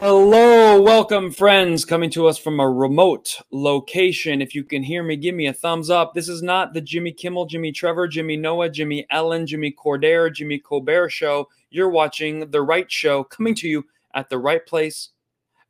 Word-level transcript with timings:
Hello, 0.00 0.80
welcome, 0.80 1.30
friends, 1.30 1.84
coming 1.84 2.08
to 2.08 2.26
us 2.26 2.38
from 2.38 2.58
a 2.58 2.66
remote 2.66 3.36
location. 3.52 4.40
If 4.40 4.54
you 4.54 4.64
can 4.64 4.82
hear 4.82 5.02
me, 5.02 5.14
give 5.14 5.34
me 5.34 5.46
a 5.46 5.52
thumbs 5.52 5.90
up. 5.90 6.14
This 6.14 6.26
is 6.26 6.42
not 6.42 6.72
the 6.72 6.80
Jimmy 6.80 7.12
Kimmel, 7.12 7.44
Jimmy 7.44 7.70
Trevor, 7.70 8.08
Jimmy 8.08 8.38
Noah, 8.38 8.70
Jimmy 8.70 9.06
Ellen, 9.10 9.46
Jimmy 9.46 9.70
Corden, 9.70 10.32
Jimmy 10.32 10.58
Colbert 10.58 11.10
show. 11.10 11.50
You're 11.68 11.90
watching 11.90 12.50
the 12.50 12.62
right 12.62 12.90
show 12.90 13.24
coming 13.24 13.54
to 13.56 13.68
you 13.68 13.84
at 14.14 14.30
the 14.30 14.38
right 14.38 14.64
place 14.64 15.10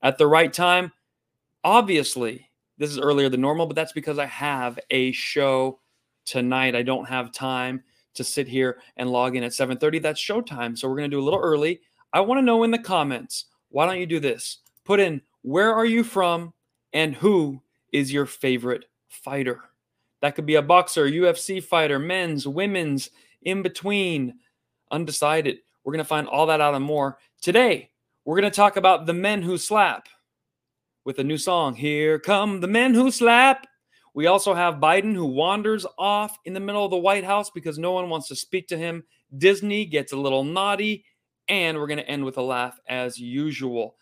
at 0.01 0.17
the 0.17 0.29
right 0.29 0.53
time. 0.53 0.93
Obviously, 1.65 2.49
this 2.79 2.91
is 2.91 3.01
earlier 3.01 3.31
than 3.31 3.41
normal, 3.41 3.67
but 3.67 3.75
that's 3.75 3.93
because 3.93 4.21
I 4.21 4.27
have 4.27 4.79
a 4.91 5.11
show 5.11 5.81
tonight. 6.25 6.77
I 6.77 6.83
don't 6.83 7.09
have 7.09 7.33
time 7.33 7.83
to 8.15 8.23
sit 8.23 8.47
here 8.47 8.79
and 8.97 9.11
log 9.11 9.35
in 9.35 9.43
at 9.43 9.51
7:30. 9.51 10.01
That's 10.01 10.25
showtime. 10.25 10.79
So 10.79 10.89
we're 10.89 10.99
going 10.99 11.11
to 11.11 11.17
do 11.17 11.21
a 11.21 11.27
little 11.27 11.41
early. 11.41 11.81
I 12.13 12.21
want 12.21 12.39
to 12.39 12.43
know 12.43 12.63
in 12.63 12.71
the 12.71 12.79
comments 12.79 13.47
why 13.71 13.87
don't 13.87 13.99
you 13.99 14.07
do 14.07 14.21
this? 14.21 14.59
Put 14.85 15.01
in 15.01 15.23
where 15.43 15.75
are 15.75 15.87
you 15.87 16.05
from 16.05 16.53
and 16.93 17.15
who 17.15 17.63
is 17.93 18.13
your 18.13 18.27
favorite 18.27 18.85
fighter? 19.09 19.61
That 20.21 20.35
could 20.35 20.47
be 20.47 20.57
a 20.57 20.63
boxer, 20.63 21.07
UFC 21.07 21.63
fighter, 21.63 21.99
men's, 21.99 22.47
women's, 22.47 23.11
in 23.43 23.63
between, 23.63 24.35
undecided. 24.91 25.59
We're 25.83 25.93
going 25.93 26.05
to 26.05 26.09
find 26.09 26.29
all 26.29 26.47
that 26.47 26.61
out 26.61 26.75
and 26.75 26.85
more. 26.85 27.19
Today, 27.41 27.91
we're 28.25 28.39
going 28.39 28.51
to 28.51 28.55
talk 28.55 28.77
about 28.77 29.07
the 29.07 29.15
men 29.15 29.41
who 29.41 29.57
slap 29.57 30.09
with 31.05 31.19
a 31.19 31.25
new 31.25 31.39
song. 31.39 31.75
Here 31.75 32.19
come 32.19 32.61
the 32.61 32.69
men 32.69 32.93
who 32.93 33.11
slap. 33.11 33.67
We 34.13 34.27
also 34.27 34.55
have 34.55 34.75
Biden 34.75 35.15
who 35.15 35.25
wanders 35.25 35.87
off 35.97 36.37
in 36.45 36.53
the 36.53 36.61
middle 36.61 36.85
of 36.85 36.91
the 36.91 36.99
White 36.99 37.25
House 37.25 37.49
because 37.49 37.79
no 37.79 37.93
one 37.93 38.11
wants 38.11 38.29
to 38.29 38.37
speak 38.37 38.69
to 38.69 38.77
him. 38.77 39.05
Disney 39.39 39.87
gets 39.87 40.13
a 40.13 40.19
little 40.19 40.45
naughty 40.45 41.05
and 41.51 41.77
we're 41.77 41.89
going 41.89 41.99
to 41.99 42.09
end 42.09 42.25
with 42.25 42.39
a 42.39 42.43
laugh 42.43 42.79
as 42.89 43.19
usual. 43.19 43.97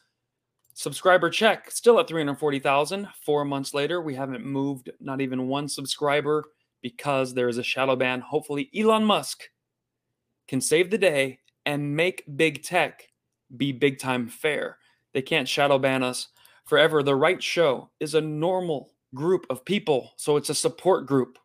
Subscriber 0.74 1.30
check, 1.30 1.70
still 1.70 1.98
at 1.98 2.06
340,000. 2.06 3.08
Four 3.24 3.44
months 3.44 3.74
later, 3.74 4.00
we 4.00 4.14
haven't 4.14 4.44
moved 4.44 4.90
not 5.00 5.20
even 5.20 5.48
one 5.48 5.66
subscriber 5.66 6.44
because 6.82 7.34
there 7.34 7.48
is 7.48 7.58
a 7.58 7.62
shadow 7.64 7.96
ban. 7.96 8.20
Hopefully, 8.20 8.70
Elon 8.76 9.02
Musk 9.02 9.44
can 10.46 10.60
save 10.60 10.90
the 10.90 10.98
day 10.98 11.40
and 11.66 11.96
make 11.96 12.22
big 12.36 12.62
tech 12.62 13.08
be 13.56 13.72
big 13.72 13.98
time 13.98 14.28
fair. 14.28 14.76
They 15.14 15.22
can't 15.22 15.48
shadow 15.48 15.78
ban 15.78 16.02
us 16.02 16.28
forever. 16.66 17.02
The 17.02 17.16
Right 17.16 17.42
Show 17.42 17.90
is 17.98 18.14
a 18.14 18.20
normal 18.20 18.90
group 19.14 19.46
of 19.48 19.64
people, 19.64 20.12
so 20.16 20.36
it's 20.36 20.50
a 20.50 20.54
support 20.54 21.06
group 21.06 21.38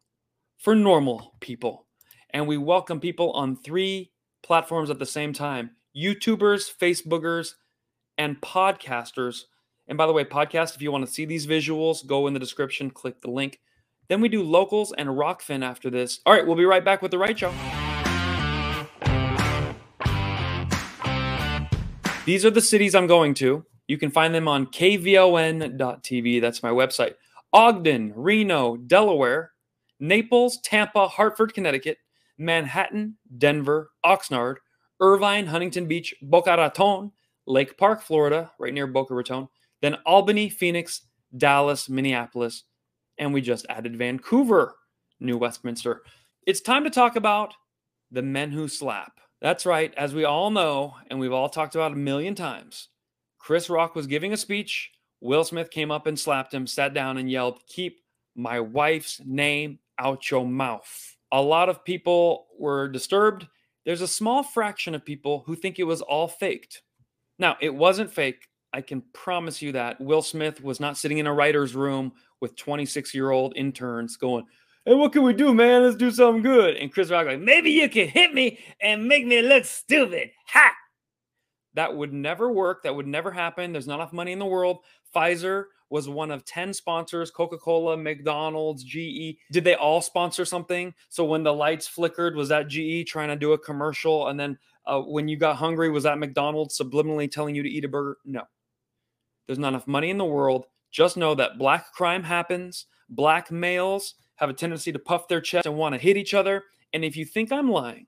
for 0.58 0.76
normal 0.76 1.34
people. 1.40 1.88
And 2.32 2.46
we 2.46 2.58
welcome 2.58 3.00
people 3.00 3.32
on 3.32 3.56
three 3.56 4.12
platforms 4.44 4.90
at 4.90 5.00
the 5.00 5.06
same 5.06 5.32
time 5.32 5.72
YouTubers, 5.96 6.72
Facebookers, 6.74 7.54
and 8.18 8.40
podcasters. 8.42 9.44
And 9.88 9.98
by 9.98 10.08
the 10.08 10.14
way, 10.14 10.24
podcast, 10.24 10.76
if 10.76 10.82
you 10.82 10.92
want 10.92 11.06
to 11.06 11.12
see 11.12 11.26
these 11.26 11.46
visuals, 11.46 12.06
go 12.06 12.28
in 12.28 12.34
the 12.34 12.40
description, 12.40 12.90
click 12.90 13.22
the 13.22 13.32
link. 13.32 13.60
Then 14.08 14.22
we 14.22 14.30
do 14.30 14.44
locals 14.44 14.94
and 14.98 15.10
Rokfin 15.10 15.64
after 15.64 15.90
this. 15.90 16.20
All 16.26 16.34
right, 16.34 16.46
we'll 16.46 16.56
be 16.56 16.66
right 16.66 16.84
back 16.84 17.02
with 17.02 17.12
the 17.12 17.18
right 17.18 17.38
show. 17.38 17.54
These 22.26 22.46
are 22.46 22.52
the 22.52 22.62
cities 22.62 22.96
I'm 22.96 23.08
going 23.08 23.34
to. 23.36 23.66
You 23.88 23.98
can 23.98 24.10
find 24.10 24.34
them 24.34 24.48
on 24.48 24.68
kvon.tv. 24.68 26.42
That's 26.42 26.64
my 26.64 26.70
website. 26.70 27.16
Ogden, 27.52 28.14
Reno, 28.16 28.78
Delaware, 28.78 29.52
Naples, 30.00 30.60
Tampa, 30.64 31.08
Hartford, 31.08 31.54
Connecticut, 31.54 31.98
Manhattan, 32.38 33.18
Denver, 33.38 33.92
Oxnard, 34.06 34.58
Irvine, 35.04 35.46
Huntington 35.46 35.86
Beach, 35.86 36.16
Boca 36.22 36.56
Raton, 36.56 37.12
Lake 37.46 37.78
Park, 37.78 38.02
Florida, 38.02 38.50
right 38.58 38.74
near 38.74 38.88
Boca 38.88 39.14
Raton, 39.14 39.50
then 39.82 39.98
Albany, 40.06 40.48
Phoenix, 40.48 41.02
Dallas, 41.36 41.90
Minneapolis, 41.90 42.64
and 43.18 43.34
we 43.34 43.42
just 43.42 43.66
added 43.68 43.98
Vancouver, 43.98 44.76
New 45.20 45.38
Westminster. 45.38 46.04
It's 46.48 46.62
time 46.62 46.86
to 46.86 46.90
talk 46.90 47.18
about 47.18 47.54
the 48.12 48.22
men 48.22 48.50
who 48.50 48.70
slap. 48.70 49.20
That's 49.42 49.66
right, 49.66 49.94
as 49.98 50.14
we 50.14 50.24
all 50.24 50.50
know, 50.50 50.96
and 51.10 51.20
we've 51.20 51.34
all 51.34 51.50
talked 51.50 51.76
about 51.76 51.92
a 51.92 51.98
million 51.98 52.34
times, 52.34 52.88
Chris 53.40 53.70
Rock 53.70 53.96
was 53.96 54.08
giving 54.08 54.32
a 54.32 54.38
speech. 54.38 54.90
Will 55.20 55.44
Smith 55.44 55.70
came 55.70 55.92
up 55.92 56.08
and 56.08 56.18
slapped 56.18 56.54
him, 56.54 56.66
sat 56.66 56.94
down, 56.94 57.18
and 57.18 57.30
yelled, 57.30 57.60
Keep 57.68 57.98
my 58.36 58.62
wife's 58.62 59.20
name 59.26 59.80
out 60.00 60.32
your 60.32 60.48
mouth. 60.48 61.18
A 61.34 61.42
lot 61.42 61.68
of 61.68 61.84
people 61.84 62.48
were 62.58 62.88
disturbed 62.88 63.48
there's 63.86 64.02
a 64.02 64.08
small 64.08 64.44
fraction 64.44 64.96
of 64.96 65.06
people 65.06 65.44
who 65.46 65.56
think 65.56 65.80
it 65.80 65.84
was 65.84 66.02
all 66.02 66.28
faked. 66.28 66.82
Now, 67.40 67.58
it 67.62 67.74
wasn't 67.74 68.12
fake. 68.12 68.48
I 68.74 68.82
can 68.82 69.04
promise 69.14 69.62
you 69.62 69.72
that. 69.74 70.00
Will 70.02 70.22
Smith 70.22 70.64
was 70.64 70.80
not 70.80 70.98
sitting 70.98 71.20
in 71.20 71.28
a 71.28 71.34
writer's 71.34 71.76
room 71.76 72.14
with 72.42 72.56
26 72.56 73.14
year 73.14 73.32
old 73.32 73.54
interns 73.56 74.18
going, 74.18 74.46
Hey, 74.86 74.96
what 74.96 75.14
can 75.14 75.24
we 75.24 75.34
do, 75.34 75.54
man? 75.54 75.84
Let's 75.84 75.96
do 75.96 76.12
something 76.12 76.44
good. 76.44 76.76
And 76.76 76.92
Chris 76.92 77.10
Rock, 77.10 77.26
like, 77.26 77.40
maybe 77.40 77.72
you 77.72 77.88
can 77.88 78.08
hit 78.08 78.34
me 78.34 78.60
and 78.82 79.08
make 79.08 79.26
me 79.26 79.42
look 79.42 79.64
stupid. 79.64 80.32
Ha! 80.48 80.74
That 81.76 81.96
would 81.96 82.14
never 82.14 82.52
work. 82.52 82.84
That 82.84 82.96
would 82.96 83.08
never 83.08 83.32
happen. 83.32 83.72
There's 83.72 83.88
not 83.88 83.96
enough 83.96 84.14
money 84.14 84.32
in 84.32 84.40
the 84.40 84.46
world. 84.46 84.80
Pfizer 85.16 85.66
was 85.90 86.10
one 86.10 86.32
of 86.32 86.46
10 86.46 86.74
sponsors 86.74 87.30
Coca 87.30 87.58
Cola, 87.58 87.96
McDonald's, 87.96 88.84
GE. 88.84 89.38
Did 89.52 89.64
they 89.64 89.76
all 89.76 90.02
sponsor 90.02 90.46
something? 90.46 90.94
So 91.10 91.24
when 91.24 91.44
the 91.44 91.54
lights 91.54 91.88
flickered, 91.88 92.36
was 92.36 92.50
that 92.50 92.68
GE 92.68 93.08
trying 93.08 93.30
to 93.30 93.36
do 93.36 93.54
a 93.54 93.60
commercial? 93.60 94.28
And 94.28 94.40
then 94.40 94.58
uh, 94.86 95.02
when 95.02 95.28
you 95.28 95.38
got 95.38 95.58
hungry, 95.58 95.90
was 95.90 96.04
that 96.04 96.18
McDonald's 96.18 96.78
subliminally 96.78 97.30
telling 97.30 97.56
you 97.56 97.64
to 97.64 97.70
eat 97.70 97.86
a 97.86 97.88
burger? 97.88 98.18
No. 98.26 98.44
There's 99.46 99.60
not 99.60 99.70
enough 99.70 99.88
money 99.88 100.10
in 100.10 100.18
the 100.18 100.26
world. 100.26 100.66
Just 100.92 101.18
know 101.18 101.36
that 101.36 101.58
black 101.58 101.92
crime 101.94 102.24
happens. 102.24 102.86
Black 103.10 103.52
males 103.52 104.16
have 104.36 104.50
a 104.50 104.54
tendency 104.54 104.92
to 104.92 105.00
puff 105.00 105.28
their 105.28 105.42
chest 105.42 105.66
and 105.66 105.76
want 105.76 105.94
to 105.94 106.02
hit 106.02 106.18
each 106.18 106.34
other. 106.34 106.64
And 106.94 107.04
if 107.04 107.16
you 107.18 107.26
think 107.26 107.52
I'm 107.52 107.70
lying, 107.70 108.08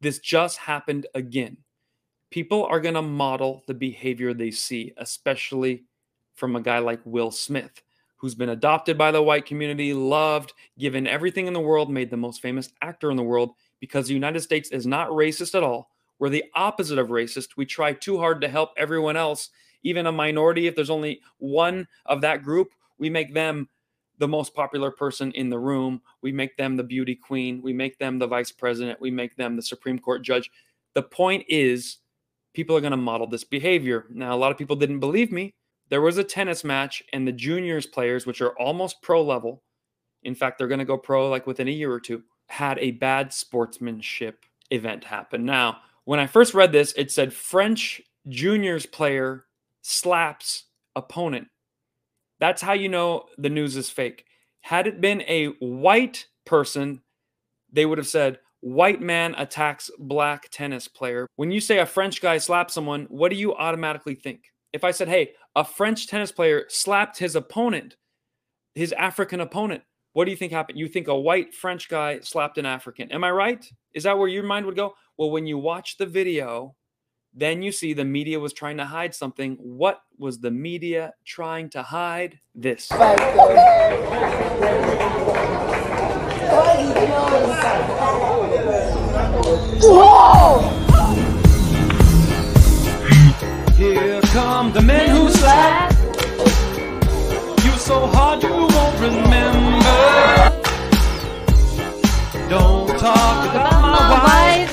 this 0.00 0.18
just 0.18 0.58
happened 0.58 1.06
again. 1.14 1.58
People 2.36 2.66
are 2.66 2.80
going 2.80 2.96
to 2.96 3.00
model 3.00 3.64
the 3.66 3.72
behavior 3.72 4.34
they 4.34 4.50
see, 4.50 4.92
especially 4.98 5.84
from 6.34 6.54
a 6.54 6.60
guy 6.60 6.80
like 6.80 7.00
Will 7.06 7.30
Smith, 7.30 7.82
who's 8.18 8.34
been 8.34 8.50
adopted 8.50 8.98
by 8.98 9.10
the 9.10 9.22
white 9.22 9.46
community, 9.46 9.94
loved, 9.94 10.52
given 10.78 11.06
everything 11.06 11.46
in 11.46 11.54
the 11.54 11.60
world, 11.60 11.90
made 11.90 12.10
the 12.10 12.16
most 12.18 12.42
famous 12.42 12.70
actor 12.82 13.10
in 13.10 13.16
the 13.16 13.22
world 13.22 13.52
because 13.80 14.06
the 14.06 14.12
United 14.12 14.40
States 14.40 14.68
is 14.68 14.86
not 14.86 15.08
racist 15.08 15.54
at 15.54 15.62
all. 15.62 15.88
We're 16.18 16.28
the 16.28 16.44
opposite 16.54 16.98
of 16.98 17.08
racist. 17.08 17.56
We 17.56 17.64
try 17.64 17.94
too 17.94 18.18
hard 18.18 18.42
to 18.42 18.48
help 18.48 18.72
everyone 18.76 19.16
else, 19.16 19.48
even 19.82 20.04
a 20.04 20.12
minority. 20.12 20.66
If 20.66 20.76
there's 20.76 20.90
only 20.90 21.22
one 21.38 21.88
of 22.04 22.20
that 22.20 22.42
group, 22.42 22.74
we 22.98 23.08
make 23.08 23.32
them 23.32 23.66
the 24.18 24.28
most 24.28 24.54
popular 24.54 24.90
person 24.90 25.32
in 25.32 25.48
the 25.48 25.58
room. 25.58 26.02
We 26.20 26.32
make 26.32 26.58
them 26.58 26.76
the 26.76 26.84
beauty 26.84 27.14
queen. 27.14 27.62
We 27.62 27.72
make 27.72 27.98
them 27.98 28.18
the 28.18 28.26
vice 28.26 28.52
president. 28.52 29.00
We 29.00 29.10
make 29.10 29.36
them 29.36 29.56
the 29.56 29.62
Supreme 29.62 29.98
Court 29.98 30.20
judge. 30.20 30.50
The 30.92 31.02
point 31.02 31.46
is, 31.48 31.96
people 32.56 32.76
are 32.76 32.80
going 32.80 32.90
to 32.90 32.96
model 32.96 33.28
this 33.28 33.44
behavior. 33.44 34.06
Now, 34.10 34.34
a 34.34 34.38
lot 34.38 34.50
of 34.50 34.58
people 34.58 34.76
didn't 34.76 35.00
believe 35.00 35.30
me 35.30 35.52
there 35.88 36.00
was 36.00 36.18
a 36.18 36.24
tennis 36.24 36.64
match, 36.64 37.02
and 37.12 37.26
the 37.26 37.32
juniors 37.32 37.86
players, 37.86 38.26
which 38.26 38.40
are 38.40 38.58
almost 38.58 39.02
pro 39.02 39.22
level, 39.22 39.62
in 40.22 40.34
fact, 40.34 40.58
they're 40.58 40.66
going 40.66 40.80
to 40.80 40.84
go 40.84 40.98
pro 40.98 41.28
like 41.28 41.46
within 41.46 41.68
a 41.68 41.72
year 41.72 41.92
or 41.92 42.00
two, 42.00 42.22
had 42.48 42.78
a 42.78 42.92
bad 42.92 43.32
sportsmanship 43.32 44.44
event 44.70 45.04
happen. 45.04 45.44
Now, 45.44 45.78
when 46.04 46.18
I 46.18 46.26
first 46.26 46.54
read 46.54 46.72
this, 46.72 46.92
it 46.96 47.10
said 47.10 47.32
French 47.32 48.00
juniors 48.28 48.86
player 48.86 49.44
slaps 49.82 50.64
opponent. 50.96 51.48
That's 52.40 52.62
how 52.62 52.72
you 52.72 52.88
know 52.88 53.26
the 53.38 53.50
news 53.50 53.76
is 53.76 53.88
fake. 53.88 54.24
Had 54.62 54.86
it 54.86 55.00
been 55.00 55.22
a 55.22 55.46
white 55.60 56.26
person, 56.44 57.02
they 57.72 57.86
would 57.86 57.98
have 57.98 58.08
said, 58.08 58.40
white 58.60 59.00
man 59.00 59.34
attacks 59.36 59.90
black 59.98 60.48
tennis 60.50 60.88
player. 60.88 61.26
When 61.36 61.50
you 61.50 61.60
say 61.60 61.78
a 61.78 61.86
French 61.86 62.20
guy 62.20 62.38
slapped 62.38 62.70
someone, 62.70 63.06
what 63.08 63.30
do 63.30 63.36
you 63.36 63.54
automatically 63.54 64.14
think? 64.14 64.52
If 64.72 64.84
I 64.84 64.90
said, 64.90 65.08
hey, 65.08 65.32
a 65.54 65.64
French 65.64 66.06
tennis 66.06 66.32
player 66.32 66.64
slapped 66.68 67.18
his 67.18 67.36
opponent, 67.36 67.96
his 68.74 68.92
African 68.92 69.40
opponent, 69.40 69.82
what 70.12 70.24
do 70.24 70.30
you 70.30 70.36
think 70.36 70.52
happened? 70.52 70.78
You 70.78 70.88
think 70.88 71.08
a 71.08 71.18
white 71.18 71.54
French 71.54 71.88
guy 71.88 72.20
slapped 72.20 72.58
an 72.58 72.66
African. 72.66 73.12
Am 73.12 73.22
I 73.22 73.30
right? 73.30 73.70
Is 73.92 74.04
that 74.04 74.18
where 74.18 74.28
your 74.28 74.42
mind 74.42 74.66
would 74.66 74.76
go? 74.76 74.94
Well, 75.18 75.30
when 75.30 75.46
you 75.46 75.58
watch 75.58 75.96
the 75.98 76.06
video, 76.06 76.74
then 77.34 77.62
you 77.62 77.70
see 77.70 77.92
the 77.92 78.04
media 78.04 78.40
was 78.40 78.54
trying 78.54 78.78
to 78.78 78.86
hide 78.86 79.14
something. 79.14 79.56
What 79.60 80.00
was 80.18 80.40
the 80.40 80.50
media 80.50 81.12
trying 81.26 81.68
to 81.70 81.82
hide? 81.82 82.40
This. 82.54 82.90
Whoa! 89.46 90.58
Here 93.76 94.20
come 94.32 94.72
the 94.72 94.82
men 94.82 95.10
who 95.10 95.30
slap. 95.30 95.92
You 97.64 97.72
so 97.78 98.08
hard 98.08 98.42
you 98.42 98.50
won't 98.50 99.00
remember. 99.00 100.50
Don't 102.48 102.98
talk 102.98 103.48
about 103.50 103.80
my 103.82 104.10
wife. 104.24 104.72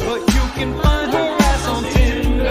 But 0.00 0.20
you 0.34 0.44
can 0.52 0.78
find 0.82 1.10
her 1.10 1.36
ass 1.40 1.66
on 1.66 1.82
Tinder. 1.84 2.50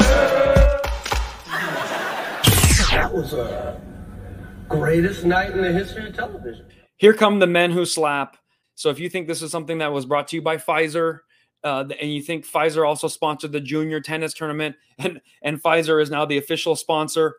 That 2.89 3.11
was 3.13 3.29
the 3.29 3.77
greatest 4.67 5.23
night 5.23 5.51
in 5.51 5.61
the 5.61 5.71
history 5.71 6.07
of 6.07 6.15
television. 6.15 6.65
Here 6.97 7.13
come 7.13 7.37
the 7.37 7.45
men 7.45 7.69
who 7.69 7.85
slap. 7.85 8.37
So 8.75 8.89
if 8.89 8.99
you 8.99 9.09
think 9.09 9.27
this 9.27 9.41
is 9.41 9.51
something 9.51 9.77
that 9.79 9.91
was 9.91 10.05
brought 10.05 10.27
to 10.29 10.35
you 10.35 10.41
by 10.41 10.57
Pfizer, 10.57 11.19
uh, 11.63 11.85
and 12.01 12.13
you 12.13 12.21
think 12.21 12.45
Pfizer 12.45 12.87
also 12.87 13.07
sponsored 13.07 13.51
the 13.51 13.61
junior 13.61 14.01
tennis 14.01 14.33
tournament, 14.33 14.75
and 14.99 15.21
and 15.41 15.61
Pfizer 15.61 16.01
is 16.01 16.09
now 16.09 16.25
the 16.25 16.37
official 16.37 16.75
sponsor 16.75 17.35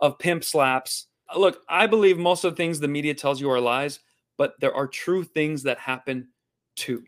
of 0.00 0.18
Pimp 0.18 0.44
Slaps. 0.44 1.06
Look, 1.36 1.62
I 1.68 1.86
believe 1.86 2.18
most 2.18 2.44
of 2.44 2.52
the 2.52 2.56
things 2.56 2.80
the 2.80 2.88
media 2.88 3.14
tells 3.14 3.40
you 3.40 3.50
are 3.50 3.60
lies, 3.60 4.00
but 4.36 4.54
there 4.60 4.74
are 4.74 4.86
true 4.86 5.24
things 5.24 5.62
that 5.64 5.78
happen 5.78 6.28
too. 6.74 7.04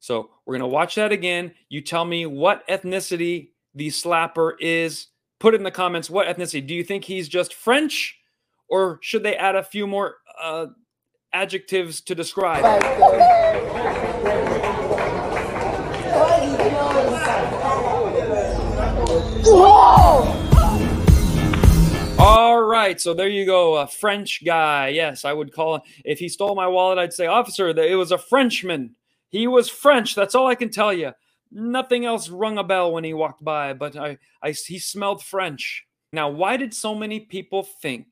So 0.00 0.30
we're 0.44 0.54
gonna 0.54 0.68
watch 0.68 0.94
that 0.96 1.12
again. 1.12 1.52
You 1.68 1.80
tell 1.80 2.04
me 2.04 2.26
what 2.26 2.66
ethnicity 2.68 3.50
the 3.74 3.88
slapper 3.88 4.52
is. 4.60 5.08
Put 5.40 5.54
it 5.54 5.58
in 5.58 5.62
the 5.64 5.70
comments. 5.70 6.08
What 6.08 6.26
ethnicity? 6.26 6.66
Do 6.66 6.74
you 6.74 6.84
think 6.84 7.04
he's 7.04 7.28
just 7.28 7.54
French, 7.54 8.18
or 8.68 8.98
should 9.02 9.22
they 9.22 9.36
add 9.36 9.56
a 9.56 9.62
few 9.62 9.86
more 9.86 10.16
uh, 10.40 10.66
adjectives 11.34 12.00
to 12.02 12.14
describe? 12.14 12.64
All 22.18 22.62
right, 22.62 23.00
so 23.00 23.12
there 23.12 23.28
you 23.28 23.44
go, 23.44 23.76
a 23.76 23.86
French 23.86 24.42
guy. 24.44 24.88
Yes, 24.88 25.24
I 25.24 25.32
would 25.32 25.52
call 25.52 25.84
if 26.04 26.18
he 26.18 26.28
stole 26.28 26.54
my 26.54 26.68
wallet, 26.68 26.98
I'd 26.98 27.12
say, 27.12 27.26
officer, 27.26 27.68
it 27.68 27.96
was 27.96 28.12
a 28.12 28.18
Frenchman. 28.18 28.94
He 29.28 29.46
was 29.46 29.68
French. 29.68 30.14
That's 30.14 30.34
all 30.34 30.46
I 30.46 30.54
can 30.54 30.70
tell 30.70 30.92
you. 30.92 31.12
Nothing 31.50 32.04
else 32.04 32.28
rung 32.28 32.56
a 32.56 32.64
bell 32.64 32.92
when 32.92 33.04
he 33.04 33.12
walked 33.12 33.44
by, 33.44 33.74
but 33.74 33.96
I, 33.96 34.18
I 34.42 34.52
he 34.52 34.78
smelled 34.78 35.22
French. 35.22 35.84
Now, 36.12 36.28
why 36.28 36.56
did 36.56 36.72
so 36.72 36.94
many 36.94 37.20
people 37.20 37.64
think 37.82 38.06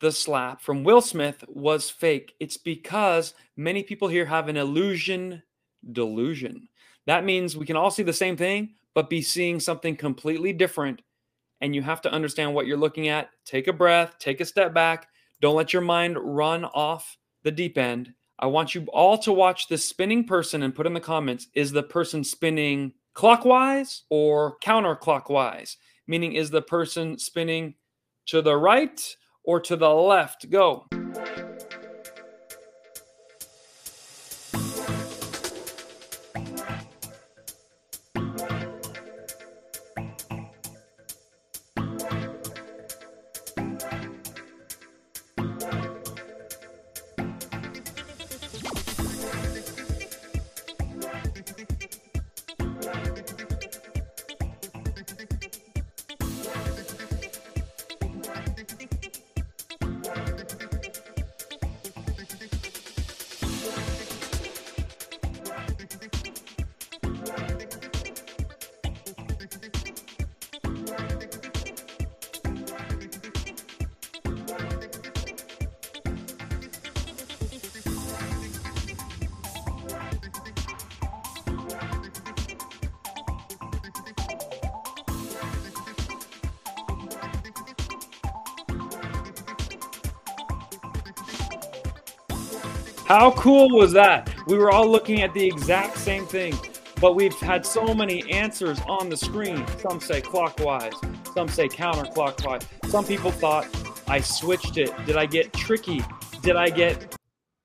the 0.00 0.12
slap 0.12 0.60
from 0.60 0.84
Will 0.84 1.00
Smith 1.00 1.44
was 1.48 1.90
fake? 1.90 2.34
It's 2.40 2.56
because 2.56 3.34
many 3.56 3.82
people 3.82 4.08
here 4.08 4.26
have 4.26 4.48
an 4.48 4.56
illusion 4.56 5.42
delusion. 5.92 6.68
That 7.06 7.24
means 7.24 7.56
we 7.56 7.66
can 7.66 7.76
all 7.76 7.90
see 7.90 8.02
the 8.02 8.12
same 8.12 8.36
thing, 8.36 8.74
but 8.94 9.08
be 9.08 9.22
seeing 9.22 9.60
something 9.60 9.96
completely 9.96 10.52
different 10.52 11.00
and 11.60 11.74
you 11.74 11.82
have 11.82 12.00
to 12.02 12.12
understand 12.12 12.54
what 12.54 12.66
you're 12.66 12.76
looking 12.76 13.08
at. 13.08 13.30
Take 13.44 13.68
a 13.68 13.72
breath, 13.72 14.16
take 14.18 14.40
a 14.40 14.44
step 14.44 14.72
back. 14.72 15.08
Don't 15.40 15.56
let 15.56 15.72
your 15.72 15.82
mind 15.82 16.18
run 16.18 16.64
off 16.64 17.16
the 17.42 17.50
deep 17.50 17.78
end. 17.78 18.12
I 18.38 18.46
want 18.46 18.74
you 18.74 18.86
all 18.92 19.18
to 19.18 19.32
watch 19.32 19.68
this 19.68 19.86
spinning 19.86 20.24
person 20.24 20.62
and 20.62 20.74
put 20.74 20.86
in 20.86 20.94
the 20.94 21.00
comments 21.00 21.48
is 21.54 21.70
the 21.70 21.82
person 21.82 22.24
spinning 22.24 22.92
clockwise 23.12 24.04
or 24.08 24.56
counterclockwise? 24.62 25.76
Meaning, 26.06 26.32
is 26.32 26.50
the 26.50 26.62
person 26.62 27.18
spinning 27.18 27.74
to 28.26 28.42
the 28.42 28.56
right 28.56 29.16
or 29.44 29.60
to 29.60 29.76
the 29.76 29.88
left? 29.88 30.50
Go. 30.50 30.86
How 93.10 93.32
cool 93.32 93.76
was 93.76 93.92
that? 93.94 94.32
We 94.46 94.56
were 94.56 94.70
all 94.70 94.88
looking 94.88 95.22
at 95.22 95.34
the 95.34 95.44
exact 95.44 95.98
same 95.98 96.26
thing, 96.26 96.56
but 97.00 97.16
we've 97.16 97.34
had 97.40 97.66
so 97.66 97.92
many 97.92 98.22
answers 98.30 98.78
on 98.86 99.08
the 99.08 99.16
screen. 99.16 99.66
Some 99.80 99.98
say 99.98 100.20
clockwise, 100.20 100.92
some 101.34 101.48
say 101.48 101.66
counterclockwise. 101.66 102.64
Some 102.88 103.04
people 103.04 103.32
thought 103.32 103.66
I 104.06 104.20
switched 104.20 104.76
it. 104.76 104.94
Did 105.06 105.16
I 105.16 105.26
get 105.26 105.52
tricky? 105.52 106.04
Did 106.42 106.54
I 106.54 106.70
get 106.70 107.16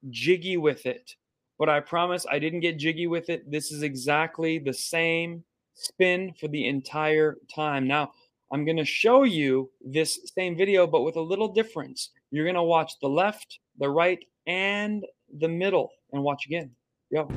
jiggy 0.10 0.58
with 0.58 0.88
it? 0.88 1.12
But 1.60 1.70
I 1.70 1.80
promise 1.80 2.26
I 2.28 2.40
didn't 2.40 2.62
get 2.62 2.80
jiggy 2.80 3.06
with 3.06 3.30
it. 3.30 3.52
This 3.52 3.72
is 3.72 3.84
exactly 3.84 4.58
the 4.58 4.74
same 4.74 5.44
spin 5.76 6.34
for 6.40 6.48
the 6.48 6.68
entire 6.68 7.38
time. 7.54 7.88
Now, 7.88 8.14
I'm 8.52 8.66
going 8.66 8.78
to 8.78 8.84
show 8.84 9.26
you 9.26 9.70
this 9.80 10.22
same 10.34 10.58
video, 10.58 10.88
but 10.88 11.04
with 11.04 11.18
a 11.18 11.22
little 11.22 11.50
difference. 11.50 12.10
You're 12.32 12.46
going 12.46 12.56
to 12.56 12.64
watch 12.64 12.94
the 13.00 13.10
left, 13.10 13.60
the 13.78 13.88
right, 13.88 14.26
and 14.48 15.06
the 15.40 15.50
middle 15.50 15.92
and 16.14 16.24
watch 16.24 16.46
again. 16.48 16.72
Go. 17.14 17.34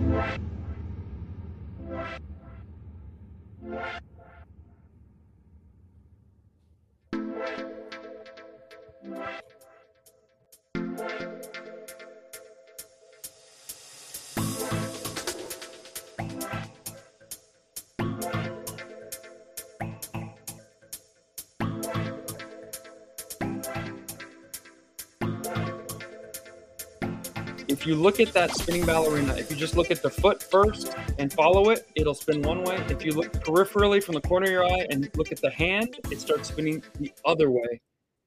You 27.88 27.96
look 27.96 28.20
at 28.20 28.34
that 28.34 28.54
spinning 28.54 28.84
ballerina, 28.84 29.34
if 29.36 29.50
you 29.50 29.56
just 29.56 29.74
look 29.74 29.90
at 29.90 30.02
the 30.02 30.10
foot 30.10 30.42
first 30.42 30.94
and 31.18 31.32
follow 31.32 31.70
it, 31.70 31.88
it'll 31.96 32.14
spin 32.14 32.42
one 32.42 32.62
way. 32.62 32.76
If 32.90 33.02
you 33.02 33.12
look 33.12 33.32
peripherally 33.32 34.02
from 34.04 34.14
the 34.14 34.20
corner 34.20 34.44
of 34.44 34.52
your 34.52 34.66
eye 34.66 34.86
and 34.90 35.08
look 35.16 35.32
at 35.32 35.40
the 35.40 35.50
hand, 35.50 35.98
it 36.10 36.20
starts 36.20 36.50
spinning 36.50 36.82
the 37.00 37.10
other 37.24 37.50
way, 37.50 37.80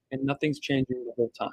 and 0.09 0.23
nothing's 0.23 0.59
changing 0.59 1.05
the 1.05 1.13
whole 1.15 1.31
time. 1.37 1.51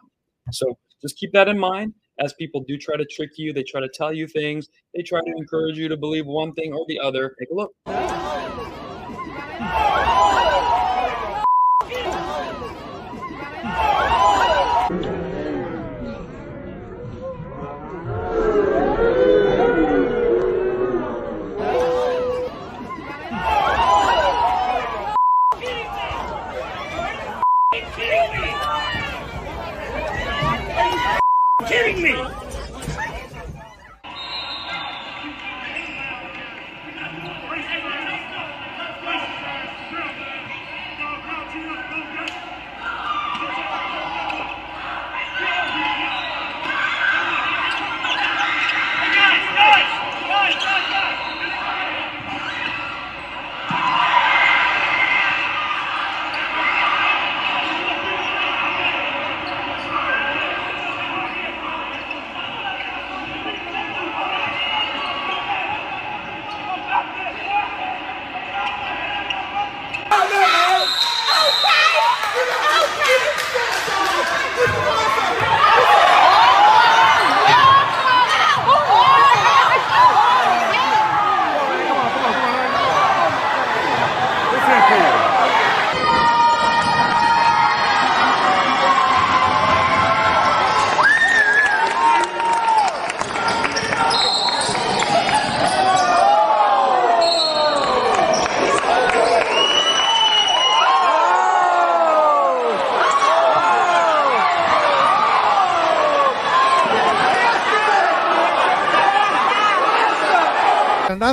So 0.52 0.78
just 1.02 1.18
keep 1.18 1.32
that 1.32 1.48
in 1.48 1.58
mind 1.58 1.92
as 2.18 2.32
people 2.32 2.64
do 2.66 2.78
try 2.78 2.96
to 2.96 3.04
trick 3.04 3.32
you. 3.36 3.52
They 3.52 3.62
try 3.62 3.82
to 3.82 3.90
tell 3.92 4.14
you 4.14 4.26
things. 4.26 4.68
They 4.94 5.02
try 5.02 5.20
to 5.20 5.32
encourage 5.36 5.76
you 5.76 5.88
to 5.88 5.96
believe 5.98 6.24
one 6.24 6.54
thing 6.54 6.72
or 6.72 6.86
the 6.88 6.98
other. 6.98 7.36
Take 7.38 7.50
a 7.50 7.54
look. 7.54 7.74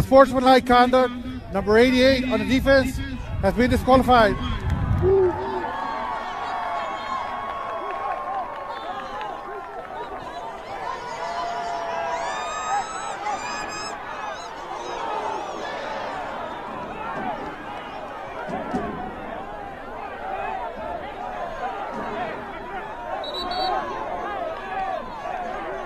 Unsportsmanlike 0.05 0.67
conduct, 0.67 1.11
number 1.51 1.79
88 1.79 2.25
on 2.25 2.37
the 2.37 2.45
defense, 2.45 2.97
has 3.41 3.55
been 3.55 3.71
disqualified. 3.71 4.35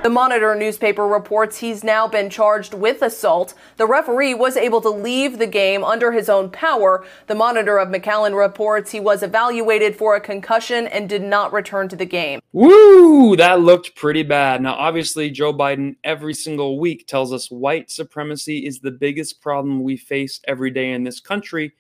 The 0.01 0.10
Monitor 0.10 0.56
newspaper 0.56 1.06
reports 1.06 1.58
he's 1.58 1.84
now 1.84 2.08
been 2.08 2.29
charged 2.29 2.74
with 2.74 3.01
assault. 3.01 3.53
The 3.75 3.86
referee 3.86 4.34
was 4.34 4.56
able 4.56 4.79
to 4.79 4.89
leave 4.89 5.38
the 5.38 5.46
game 5.46 5.84
under 5.84 6.13
his 6.13 6.29
own 6.29 6.50
power. 6.51 7.06
The 7.27 7.36
Monitor 7.36 7.77
of 7.77 7.89
McAllen 7.89 8.34
reports 8.34 8.91
he 8.91 9.01
was 9.01 9.24
evaluated 9.24 9.98
for 9.98 10.15
a 10.15 10.22
concussion 10.22 10.88
and 10.88 11.10
did 11.10 11.22
not 11.22 11.51
return 11.51 11.89
to 11.89 11.98
the 11.98 12.06
game. 12.06 12.39
Woo! 12.53 13.36
That 13.36 13.60
looked 13.60 13.98
pretty 13.98 14.24
bad. 14.24 14.62
Now, 14.62 14.75
obviously, 14.75 15.29
Joe 15.29 15.53
Biden 15.53 15.98
every 16.06 16.34
single 16.34 16.79
week 16.79 17.06
tells 17.06 17.34
us 17.34 17.51
white 17.51 17.91
supremacy 17.91 18.65
is 18.65 18.79
the 18.79 18.91
biggest 18.91 19.41
problem 19.41 19.84
we 19.84 19.98
face 19.98 20.39
every 20.48 20.72
day 20.72 20.94
in 20.94 21.03
this 21.03 21.20
country. 21.20 21.74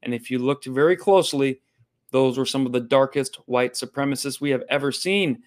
And 0.00 0.14
if 0.14 0.30
you 0.30 0.38
looked 0.38 0.66
very 0.66 0.94
closely, 0.94 1.60
those 2.12 2.38
were 2.38 2.46
some 2.46 2.66
of 2.66 2.72
the 2.72 2.78
darkest 2.78 3.40
white 3.46 3.74
supremacists 3.74 4.40
we 4.40 4.50
have 4.50 4.62
ever 4.68 4.92
seen. 4.92 5.42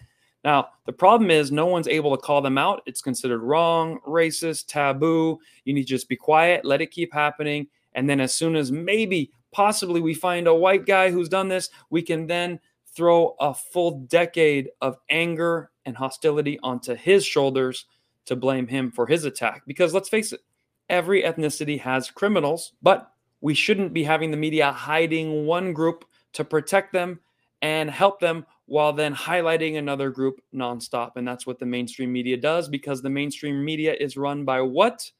Now, 0.48 0.70
the 0.86 0.94
problem 0.94 1.30
is 1.30 1.52
no 1.52 1.66
one's 1.66 1.88
able 1.88 2.16
to 2.16 2.22
call 2.22 2.40
them 2.40 2.56
out. 2.56 2.80
It's 2.86 3.02
considered 3.02 3.42
wrong, 3.42 3.98
racist, 4.06 4.68
taboo. 4.68 5.38
You 5.66 5.74
need 5.74 5.82
to 5.82 5.88
just 5.88 6.08
be 6.08 6.16
quiet, 6.16 6.64
let 6.64 6.80
it 6.80 6.90
keep 6.90 7.12
happening. 7.12 7.66
And 7.92 8.08
then, 8.08 8.18
as 8.18 8.32
soon 8.32 8.56
as 8.56 8.72
maybe, 8.72 9.30
possibly, 9.52 10.00
we 10.00 10.14
find 10.14 10.46
a 10.46 10.54
white 10.54 10.86
guy 10.86 11.10
who's 11.10 11.28
done 11.28 11.48
this, 11.48 11.68
we 11.90 12.00
can 12.00 12.26
then 12.26 12.60
throw 12.96 13.36
a 13.40 13.52
full 13.52 14.06
decade 14.06 14.70
of 14.80 14.96
anger 15.10 15.70
and 15.84 15.94
hostility 15.94 16.58
onto 16.62 16.94
his 16.94 17.26
shoulders 17.26 17.84
to 18.24 18.34
blame 18.34 18.68
him 18.68 18.90
for 18.90 19.06
his 19.06 19.26
attack. 19.26 19.64
Because 19.66 19.92
let's 19.92 20.08
face 20.08 20.32
it, 20.32 20.40
every 20.88 21.24
ethnicity 21.24 21.78
has 21.78 22.10
criminals, 22.10 22.72
but 22.80 23.12
we 23.42 23.52
shouldn't 23.52 23.92
be 23.92 24.02
having 24.02 24.30
the 24.30 24.38
media 24.38 24.72
hiding 24.72 25.44
one 25.44 25.74
group 25.74 26.06
to 26.32 26.42
protect 26.42 26.94
them 26.94 27.20
and 27.62 27.90
help 27.90 28.20
them 28.20 28.46
while 28.66 28.92
then 28.92 29.14
highlighting 29.14 29.78
another 29.78 30.10
group 30.10 30.40
nonstop. 30.54 31.12
And 31.16 31.26
that's 31.26 31.46
what 31.46 31.58
the 31.58 31.66
mainstream 31.66 32.12
media 32.12 32.36
does 32.36 32.68
because 32.68 33.02
the 33.02 33.10
mainstream 33.10 33.64
media 33.64 33.94
is 33.98 34.16
run 34.16 34.44
by 34.44 34.60
what? 34.60 35.10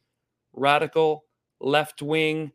Radical, 0.53 1.25
left 1.61 2.03
wing 2.03 2.53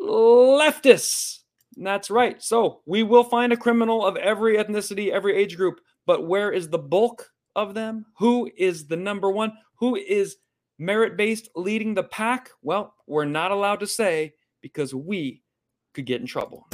leftists. 0.00 1.40
And 1.76 1.86
that's 1.86 2.10
right. 2.10 2.42
So 2.42 2.80
we 2.86 3.02
will 3.02 3.24
find 3.24 3.52
a 3.52 3.56
criminal 3.56 4.04
of 4.04 4.16
every 4.16 4.56
ethnicity, 4.56 5.10
every 5.10 5.36
age 5.36 5.56
group. 5.56 5.80
But 6.06 6.26
where 6.26 6.50
is 6.50 6.68
the 6.68 6.78
bulk 6.78 7.30
of 7.54 7.74
them? 7.74 8.06
Who 8.18 8.50
is 8.56 8.86
the 8.86 8.96
number 8.96 9.30
one? 9.30 9.52
Who 9.76 9.96
is 9.96 10.36
merit 10.78 11.16
based 11.16 11.48
leading 11.54 11.94
the 11.94 12.04
pack? 12.04 12.50
Well, 12.62 12.94
we're 13.06 13.24
not 13.24 13.50
allowed 13.50 13.80
to 13.80 13.86
say 13.86 14.34
because 14.62 14.94
we 14.94 15.42
could 15.92 16.06
get 16.06 16.20
in 16.20 16.26
trouble. 16.26 16.66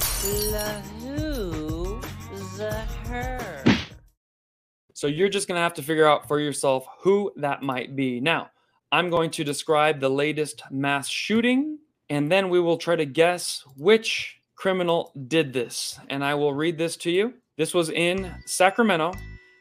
So 5.03 5.09
you're 5.09 5.29
just 5.29 5.49
going 5.49 5.57
to 5.57 5.63
have 5.63 5.75
to 5.75 5.83
figure 5.83 6.07
out 6.07 6.29
for 6.29 6.39
yourself 6.39 6.87
who 7.01 7.33
that 7.37 7.61
might 7.61 7.97
be. 7.97 8.21
Now, 8.21 8.51
I'm 8.93 9.11
going 9.11 9.33
to 9.33 9.43
describe 9.43 9.99
the 9.99 10.09
latest 10.09 10.63
mass 10.71 11.09
shooting, 11.09 11.79
and 12.09 12.31
then 12.31 12.51
we 12.51 12.61
will 12.61 12.77
try 12.77 12.95
to 12.95 13.05
guess 13.05 13.65
which 13.77 14.41
criminal 14.55 15.13
did 15.27 15.53
this. 15.53 15.99
And 16.09 16.25
I 16.25 16.35
will 16.35 16.55
read 16.55 16.79
this 16.79 16.97
to 16.99 17.11
you. 17.11 17.35
This 17.57 17.75
was 17.75 17.91
in 17.91 18.33
Sacramento. 18.47 19.13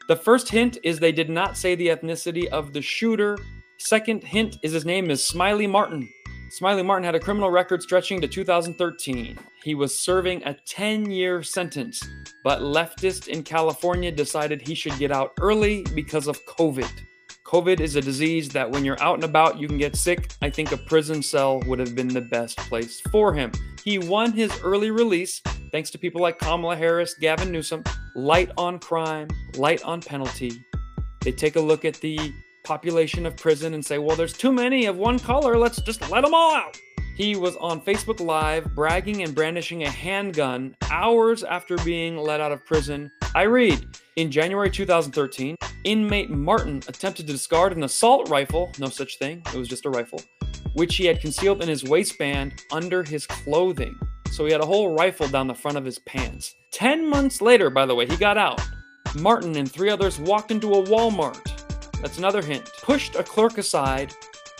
The 0.06 0.14
first 0.14 0.48
hint 0.48 0.78
is 0.84 1.00
they 1.00 1.10
did 1.10 1.28
not 1.28 1.56
say 1.56 1.74
the 1.74 1.88
ethnicity 1.88 2.46
of 2.46 2.72
the 2.72 2.82
shooter. 2.82 3.36
Second 3.78 4.22
hint 4.22 4.58
is 4.62 4.70
his 4.70 4.84
name 4.84 5.10
is 5.10 5.26
Smiley 5.26 5.66
Martin. 5.66 6.08
Smiley 6.52 6.82
Martin 6.82 7.04
had 7.04 7.14
a 7.14 7.18
criminal 7.18 7.50
record 7.50 7.82
stretching 7.82 8.20
to 8.20 8.28
2013. 8.28 9.38
He 9.64 9.74
was 9.74 9.98
serving 9.98 10.42
a 10.44 10.52
10 10.66 11.10
year 11.10 11.42
sentence, 11.42 12.06
but 12.44 12.60
leftists 12.60 13.28
in 13.28 13.42
California 13.42 14.12
decided 14.12 14.60
he 14.60 14.74
should 14.74 14.98
get 14.98 15.10
out 15.10 15.32
early 15.40 15.82
because 15.94 16.26
of 16.26 16.38
COVID. 16.44 16.90
COVID 17.46 17.80
is 17.80 17.96
a 17.96 18.02
disease 18.02 18.50
that 18.50 18.70
when 18.70 18.84
you're 18.84 19.02
out 19.02 19.14
and 19.14 19.24
about, 19.24 19.58
you 19.58 19.66
can 19.66 19.78
get 19.78 19.96
sick. 19.96 20.30
I 20.42 20.50
think 20.50 20.72
a 20.72 20.76
prison 20.76 21.22
cell 21.22 21.60
would 21.60 21.78
have 21.78 21.94
been 21.94 22.08
the 22.08 22.20
best 22.20 22.58
place 22.58 23.00
for 23.00 23.32
him. 23.32 23.50
He 23.82 23.96
won 23.96 24.32
his 24.32 24.52
early 24.62 24.90
release 24.90 25.40
thanks 25.70 25.88
to 25.92 25.98
people 25.98 26.20
like 26.20 26.38
Kamala 26.38 26.76
Harris, 26.76 27.14
Gavin 27.14 27.50
Newsom, 27.50 27.82
light 28.14 28.50
on 28.58 28.78
crime, 28.78 29.28
light 29.56 29.82
on 29.84 30.02
penalty. 30.02 30.62
They 31.22 31.32
take 31.32 31.56
a 31.56 31.60
look 31.60 31.86
at 31.86 31.94
the 31.94 32.30
population 32.64 33.26
of 33.26 33.36
prison 33.36 33.74
and 33.74 33.84
say, 33.84 33.98
well, 33.98 34.16
there's 34.16 34.32
too 34.32 34.52
many 34.52 34.86
of 34.86 34.96
one 34.96 35.18
color, 35.18 35.58
let's 35.58 35.80
just 35.82 36.08
let 36.10 36.22
them 36.22 36.34
all 36.34 36.54
out. 36.54 36.78
He 37.14 37.36
was 37.36 37.56
on 37.56 37.80
Facebook 37.82 38.20
Live 38.20 38.74
bragging 38.74 39.22
and 39.22 39.34
brandishing 39.34 39.82
a 39.82 39.90
handgun 39.90 40.74
hours 40.90 41.44
after 41.44 41.76
being 41.78 42.16
let 42.16 42.40
out 42.40 42.52
of 42.52 42.64
prison. 42.64 43.10
I 43.34 43.42
read 43.42 43.86
In 44.16 44.30
January 44.30 44.70
2013, 44.70 45.56
inmate 45.84 46.30
Martin 46.30 46.82
attempted 46.88 47.26
to 47.26 47.32
discard 47.32 47.76
an 47.76 47.82
assault 47.82 48.30
rifle, 48.30 48.72
no 48.78 48.88
such 48.88 49.18
thing, 49.18 49.42
it 49.52 49.58
was 49.58 49.68
just 49.68 49.84
a 49.84 49.90
rifle, 49.90 50.22
which 50.72 50.96
he 50.96 51.04
had 51.04 51.20
concealed 51.20 51.62
in 51.62 51.68
his 51.68 51.84
waistband 51.84 52.62
under 52.72 53.02
his 53.02 53.26
clothing. 53.26 53.98
So 54.30 54.46
he 54.46 54.52
had 54.52 54.62
a 54.62 54.66
whole 54.66 54.94
rifle 54.94 55.28
down 55.28 55.48
the 55.48 55.54
front 55.54 55.76
of 55.76 55.84
his 55.84 55.98
pants. 55.98 56.54
10 56.70 57.06
months 57.06 57.42
later, 57.42 57.68
by 57.68 57.84
the 57.84 57.94
way, 57.94 58.06
he 58.06 58.16
got 58.16 58.38
out. 58.38 58.62
Martin 59.16 59.56
and 59.56 59.70
three 59.70 59.90
others 59.90 60.18
walked 60.18 60.50
into 60.50 60.72
a 60.72 60.82
Walmart 60.84 61.61
that's 62.02 62.18
another 62.18 62.42
hint. 62.42 62.70
Pushed 62.82 63.14
a 63.14 63.22
clerk 63.22 63.56
aside 63.56 64.12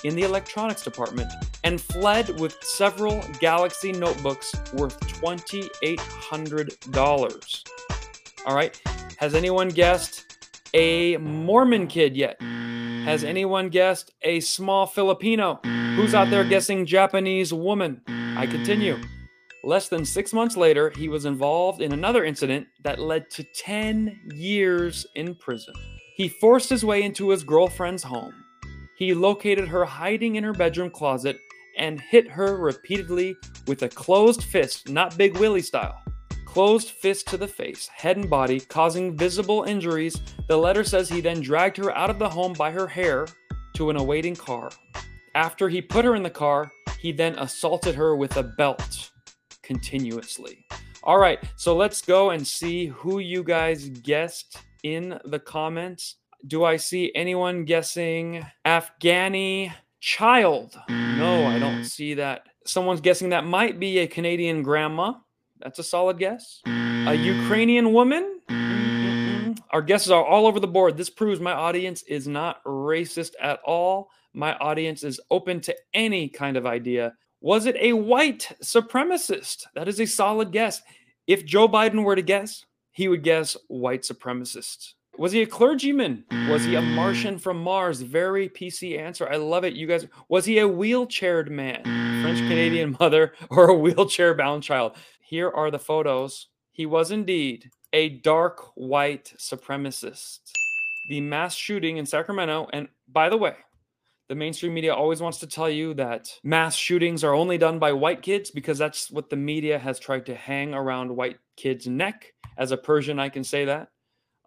in 0.04 0.14
the 0.14 0.22
electronics 0.22 0.82
department 0.82 1.30
and 1.64 1.78
fled 1.80 2.38
with 2.40 2.56
several 2.62 3.22
Galaxy 3.40 3.90
notebooks 3.92 4.54
worth 4.72 4.98
$2,800. 5.00 7.64
All 8.46 8.54
right. 8.54 8.80
Has 9.18 9.34
anyone 9.34 9.68
guessed 9.68 10.38
a 10.74 11.16
Mormon 11.18 11.88
kid 11.88 12.16
yet? 12.16 12.40
Has 12.40 13.22
mm. 13.22 13.28
anyone 13.28 13.68
guessed 13.68 14.12
a 14.22 14.40
small 14.40 14.86
Filipino? 14.86 15.60
Who's 15.96 16.14
out 16.14 16.30
there 16.30 16.44
mm. 16.44 16.48
guessing 16.48 16.86
Japanese 16.86 17.52
woman? 17.52 18.00
I 18.36 18.46
continue. 18.46 18.96
Mm. 18.96 19.04
Less 19.64 19.88
than 19.88 20.04
six 20.04 20.32
months 20.32 20.56
later, 20.56 20.90
he 20.90 21.08
was 21.08 21.24
involved 21.24 21.82
in 21.82 21.92
another 21.92 22.24
incident 22.24 22.66
that 22.82 22.98
led 22.98 23.30
to 23.30 23.44
10 23.44 24.32
years 24.34 25.06
in 25.14 25.36
prison. 25.36 25.74
He 26.14 26.28
forced 26.28 26.68
his 26.68 26.84
way 26.84 27.02
into 27.02 27.30
his 27.30 27.42
girlfriend's 27.42 28.02
home. 28.02 28.34
He 28.96 29.14
located 29.14 29.68
her 29.68 29.84
hiding 29.84 30.36
in 30.36 30.44
her 30.44 30.52
bedroom 30.52 30.90
closet 30.90 31.38
and 31.78 32.00
hit 32.00 32.28
her 32.28 32.56
repeatedly 32.56 33.34
with 33.66 33.82
a 33.82 33.88
closed 33.88 34.44
fist, 34.44 34.88
not 34.88 35.16
Big 35.16 35.36
Willie 35.38 35.62
style. 35.62 36.02
Closed 36.44 36.90
fist 36.90 37.26
to 37.28 37.38
the 37.38 37.48
face, 37.48 37.88
head 37.88 38.18
and 38.18 38.28
body, 38.28 38.60
causing 38.60 39.16
visible 39.16 39.62
injuries. 39.62 40.20
The 40.48 40.56
letter 40.56 40.84
says 40.84 41.08
he 41.08 41.22
then 41.22 41.40
dragged 41.40 41.78
her 41.78 41.96
out 41.96 42.10
of 42.10 42.18
the 42.18 42.28
home 42.28 42.52
by 42.52 42.70
her 42.70 42.86
hair 42.86 43.26
to 43.74 43.88
an 43.88 43.96
awaiting 43.96 44.36
car. 44.36 44.70
After 45.34 45.70
he 45.70 45.80
put 45.80 46.04
her 46.04 46.14
in 46.14 46.22
the 46.22 46.28
car, 46.28 46.70
he 46.98 47.10
then 47.10 47.38
assaulted 47.38 47.94
her 47.94 48.14
with 48.16 48.36
a 48.36 48.42
belt 48.42 49.10
continuously. 49.62 50.66
All 51.02 51.18
right, 51.18 51.42
so 51.56 51.74
let's 51.74 52.02
go 52.02 52.30
and 52.30 52.46
see 52.46 52.86
who 52.86 53.18
you 53.18 53.42
guys 53.42 53.88
guessed 53.88 54.58
in 54.82 55.18
the 55.24 55.38
comments. 55.38 56.16
Do 56.46 56.64
I 56.64 56.76
see 56.76 57.12
anyone 57.14 57.64
guessing 57.64 58.44
Afghani 58.64 59.72
child? 60.00 60.78
No, 60.88 61.46
I 61.46 61.58
don't 61.58 61.82
mm. 61.82 61.86
see 61.86 62.14
that. 62.14 62.46
Someone's 62.64 63.00
guessing 63.00 63.30
that 63.30 63.44
might 63.44 63.78
be 63.78 63.98
a 63.98 64.06
Canadian 64.06 64.62
grandma. 64.62 65.14
That's 65.60 65.78
a 65.78 65.84
solid 65.84 66.18
guess. 66.18 66.60
A 66.66 66.68
mm. 66.68 67.24
Ukrainian 67.24 67.92
woman? 67.92 68.40
Mm. 68.48 69.58
Our 69.70 69.82
guesses 69.82 70.10
are 70.10 70.24
all 70.24 70.46
over 70.46 70.60
the 70.60 70.66
board. 70.66 70.96
This 70.96 71.10
proves 71.10 71.40
my 71.40 71.52
audience 71.52 72.02
is 72.02 72.26
not 72.26 72.62
racist 72.64 73.32
at 73.40 73.60
all. 73.64 74.10
My 74.34 74.54
audience 74.56 75.04
is 75.04 75.20
open 75.30 75.60
to 75.60 75.76
any 75.94 76.28
kind 76.28 76.56
of 76.56 76.66
idea. 76.66 77.14
Was 77.40 77.66
it 77.66 77.76
a 77.78 77.92
white 77.92 78.50
supremacist? 78.62 79.64
That 79.74 79.88
is 79.88 80.00
a 80.00 80.06
solid 80.06 80.52
guess. 80.52 80.82
If 81.26 81.44
Joe 81.44 81.68
Biden 81.68 82.04
were 82.04 82.16
to 82.16 82.22
guess, 82.22 82.64
he 82.92 83.08
would 83.08 83.22
guess 83.22 83.56
white 83.68 84.02
supremacist. 84.02 84.92
Was 85.18 85.32
he 85.32 85.42
a 85.42 85.46
clergyman? 85.46 86.24
Was 86.48 86.64
he 86.64 86.74
a 86.74 86.80
Martian 86.82 87.38
from 87.38 87.62
Mars? 87.62 88.00
Very 88.00 88.48
PC 88.48 88.98
answer. 88.98 89.28
I 89.28 89.36
love 89.36 89.64
it. 89.64 89.74
You 89.74 89.86
guys, 89.86 90.06
was 90.28 90.46
he 90.46 90.58
a 90.58 90.68
wheelchaired 90.68 91.50
man, 91.50 91.82
French 92.22 92.38
Canadian 92.38 92.96
mother, 93.00 93.34
or 93.50 93.68
a 93.68 93.74
wheelchair 93.74 94.34
bound 94.34 94.62
child? 94.62 94.96
Here 95.20 95.50
are 95.50 95.70
the 95.70 95.78
photos. 95.78 96.48
He 96.70 96.86
was 96.86 97.10
indeed 97.10 97.70
a 97.92 98.08
dark 98.08 98.70
white 98.74 99.34
supremacist. 99.38 100.40
The 101.10 101.20
mass 101.20 101.54
shooting 101.54 101.98
in 101.98 102.06
Sacramento, 102.06 102.68
and 102.72 102.88
by 103.08 103.28
the 103.28 103.36
way, 103.36 103.56
The 104.28 104.34
mainstream 104.36 104.72
media 104.72 104.94
always 104.94 105.20
wants 105.20 105.38
to 105.40 105.46
tell 105.46 105.68
you 105.68 105.92
that 105.94 106.28
mass 106.42 106.74
shootings 106.74 107.22
are 107.22 107.34
only 107.34 107.58
done 107.58 107.78
by 107.78 107.92
white 107.92 108.22
kids 108.22 108.50
because 108.50 108.78
that's 108.78 109.10
what 109.10 109.28
the 109.28 109.36
media 109.36 109.78
has 109.78 109.98
tried 109.98 110.24
to 110.26 110.34
hang 110.34 110.72
around 110.72 111.14
white 111.14 111.38
kids' 111.56 111.86
neck. 111.86 112.32
As 112.58 112.70
a 112.70 112.76
Persian, 112.76 113.18
I 113.18 113.28
can 113.28 113.44
say 113.44 113.64
that. 113.64 113.88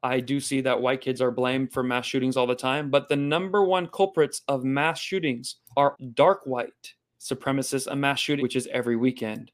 I 0.03 0.19
do 0.19 0.39
see 0.39 0.61
that 0.61 0.81
white 0.81 1.01
kids 1.01 1.19
are 1.19 1.31
blamed 1.31 1.73
for 1.73 1.81
mass 1.81 2.05
shootings 2.05 2.37
all 2.37 2.45
the 2.45 2.55
time, 2.55 2.91
but 2.91 3.09
the 3.09 3.15
number 3.15 3.63
one 3.63 3.87
culprits 3.87 4.43
of 4.47 4.63
mass 4.63 4.99
shootings 4.99 5.55
are 5.75 5.95
dark 6.13 6.45
white 6.45 6.93
supremacists, 7.19 7.87
a 7.87 7.95
mass 7.95 8.19
shooting, 8.19 8.43
which 8.43 8.55
is 8.55 8.67
every 8.71 8.95
weekend 8.95 9.51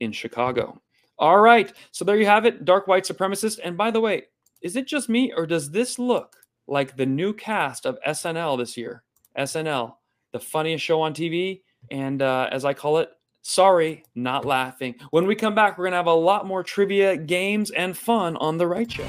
in 0.00 0.12
Chicago. 0.12 0.80
All 1.18 1.40
right, 1.40 1.72
so 1.92 2.04
there 2.04 2.18
you 2.18 2.26
have 2.26 2.44
it, 2.44 2.64
dark 2.64 2.86
white 2.88 3.04
supremacist. 3.04 3.58
And 3.64 3.76
by 3.76 3.90
the 3.90 4.00
way, 4.00 4.24
is 4.60 4.76
it 4.76 4.86
just 4.86 5.08
me 5.08 5.32
or 5.34 5.46
does 5.46 5.70
this 5.70 5.98
look 5.98 6.36
like 6.66 6.96
the 6.96 7.06
new 7.06 7.32
cast 7.32 7.86
of 7.86 7.98
SNL 8.06 8.58
this 8.58 8.76
year? 8.76 9.02
SNL, 9.38 9.94
the 10.32 10.40
funniest 10.40 10.84
show 10.84 11.00
on 11.00 11.14
TV, 11.14 11.62
and 11.90 12.20
uh, 12.20 12.48
as 12.52 12.64
I 12.64 12.74
call 12.74 12.98
it, 12.98 13.10
sorry, 13.42 14.04
not 14.14 14.44
laughing. 14.44 14.94
When 15.10 15.26
we 15.26 15.34
come 15.34 15.54
back, 15.54 15.78
we're 15.78 15.84
gonna 15.84 15.96
have 15.96 16.06
a 16.06 16.14
lot 16.14 16.46
more 16.46 16.62
trivia, 16.62 17.16
games, 17.16 17.70
and 17.70 17.96
fun 17.96 18.36
on 18.36 18.58
the 18.58 18.66
Right 18.66 18.90
Show. 18.90 19.06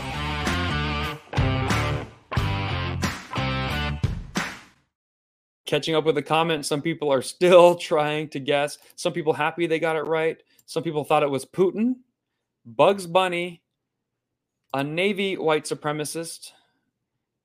catching 5.71 5.95
up 5.95 6.03
with 6.03 6.15
the 6.15 6.21
comments. 6.21 6.67
Some 6.67 6.81
people 6.81 7.09
are 7.11 7.21
still 7.21 7.75
trying 7.89 8.27
to 8.29 8.39
guess. 8.41 8.77
Some 8.97 9.13
people 9.13 9.31
happy 9.31 9.67
they 9.67 9.79
got 9.79 9.95
it 9.95 10.05
right. 10.05 10.37
Some 10.65 10.83
people 10.83 11.05
thought 11.05 11.23
it 11.23 11.29
was 11.29 11.45
Putin, 11.45 11.95
Bugs 12.65 13.07
Bunny, 13.07 13.61
a 14.73 14.83
Navy 14.83 15.37
white 15.37 15.63
supremacist, 15.63 16.51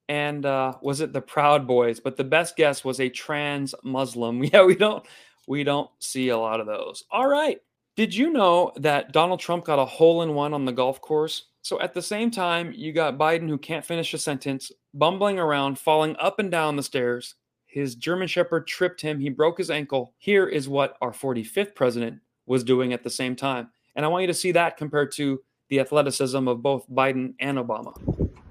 and 0.09 0.45
uh, 0.45 0.73
was 0.81 0.99
it 0.99 1.13
the 1.13 1.21
Proud 1.21 1.65
Boys? 1.65 2.01
But 2.01 2.17
the 2.17 2.23
best 2.25 2.57
guess 2.57 2.83
was 2.83 2.99
a 2.99 3.09
trans 3.09 3.73
Muslim. 3.83 4.43
Yeah, 4.53 4.65
we 4.65 4.75
don't 4.75 5.05
we 5.47 5.63
don't 5.63 5.89
see 5.99 6.29
a 6.29 6.37
lot 6.37 6.59
of 6.59 6.67
those. 6.67 7.03
All 7.09 7.27
right. 7.27 7.59
Did 7.95 8.13
you 8.13 8.31
know 8.31 8.71
that 8.75 9.11
Donald 9.11 9.39
Trump 9.39 9.65
got 9.65 9.79
a 9.79 9.85
hole 9.85 10.21
in 10.21 10.35
one 10.35 10.53
on 10.53 10.65
the 10.65 10.71
golf 10.71 11.01
course? 11.01 11.45
So 11.63 11.81
at 11.81 11.93
the 11.93 12.01
same 12.01 12.29
time, 12.29 12.71
you 12.75 12.93
got 12.93 13.17
Biden 13.17 13.49
who 13.49 13.57
can't 13.57 13.83
finish 13.83 14.13
a 14.13 14.17
sentence, 14.17 14.71
bumbling 14.93 15.39
around, 15.39 15.79
falling 15.79 16.15
up 16.19 16.39
and 16.39 16.51
down 16.51 16.75
the 16.75 16.83
stairs, 16.83 17.35
his 17.65 17.95
German 17.95 18.27
Shepherd 18.27 18.67
tripped 18.67 19.01
him. 19.01 19.19
He 19.19 19.29
broke 19.29 19.57
his 19.57 19.69
ankle. 19.69 20.13
Here 20.17 20.47
is 20.47 20.69
what 20.69 20.95
our 21.01 21.11
45th 21.11 21.75
president 21.75 22.19
was 22.45 22.63
doing 22.63 22.93
at 22.93 23.03
the 23.03 23.09
same 23.09 23.35
time. 23.35 23.69
And 23.95 24.05
I 24.05 24.07
want 24.07 24.21
you 24.21 24.27
to 24.27 24.33
see 24.33 24.51
that 24.53 24.77
compared 24.77 25.11
to 25.13 25.41
the 25.69 25.79
athleticism 25.79 26.47
of 26.47 26.61
both 26.61 26.89
Biden 26.89 27.33
and 27.39 27.57
Obama. 27.57 27.93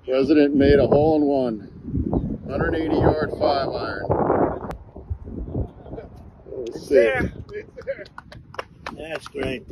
President 0.05 0.55
made 0.55 0.79
a 0.79 0.87
hole 0.87 1.17
in 1.17 1.23
one, 1.23 1.59
180 2.45 2.95
yard 2.95 3.31
five 3.39 3.69
iron. 3.69 4.46
Sick. 6.87 7.31
That's 8.97 9.29
great. 9.29 9.65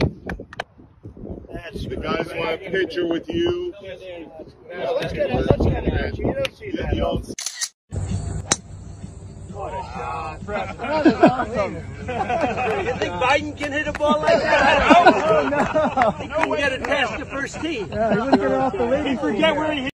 That's 1.52 1.86
The 1.86 1.96
guys 1.96 2.26
want 2.34 2.50
a 2.54 2.70
picture 2.70 3.06
with 3.06 3.28
you. 3.28 3.72
Let's 3.82 4.02
get 5.12 5.30
it. 5.30 5.46
Let's 5.50 5.64
get 5.64 5.84
it. 5.84 6.18
You 6.18 6.34
don't 6.34 6.56
see 6.56 6.70
that. 6.72 6.94
You 6.94 7.00
don't 7.00 7.24
That 10.46 11.06
is 11.06 11.14
awesome. 11.14 11.74
you 12.84 12.92
think 12.98 13.14
Biden 13.14 13.56
can 13.56 13.72
hit 13.72 13.86
a 13.86 13.92
ball 13.92 14.18
like 14.20 14.42
that? 14.42 14.96
Oh, 14.96 15.48
no. 15.50 15.56
I 15.58 16.10
think 16.18 16.32
he 16.32 16.38
can 16.38 16.56
get 16.56 16.72
it 16.72 16.82
past 16.82 17.18
the 17.18 17.26
first 17.26 17.60
tee. 17.60 17.86
Yeah, 17.88 18.14
he 18.14 18.20
wouldn't 18.20 18.42
get 18.42 18.52
off 18.52 18.72
the 18.72 18.84
lady. 18.86 19.16
Forget 19.16 19.56
where 19.56 19.72
he 19.72 19.82
hit. 19.82 19.90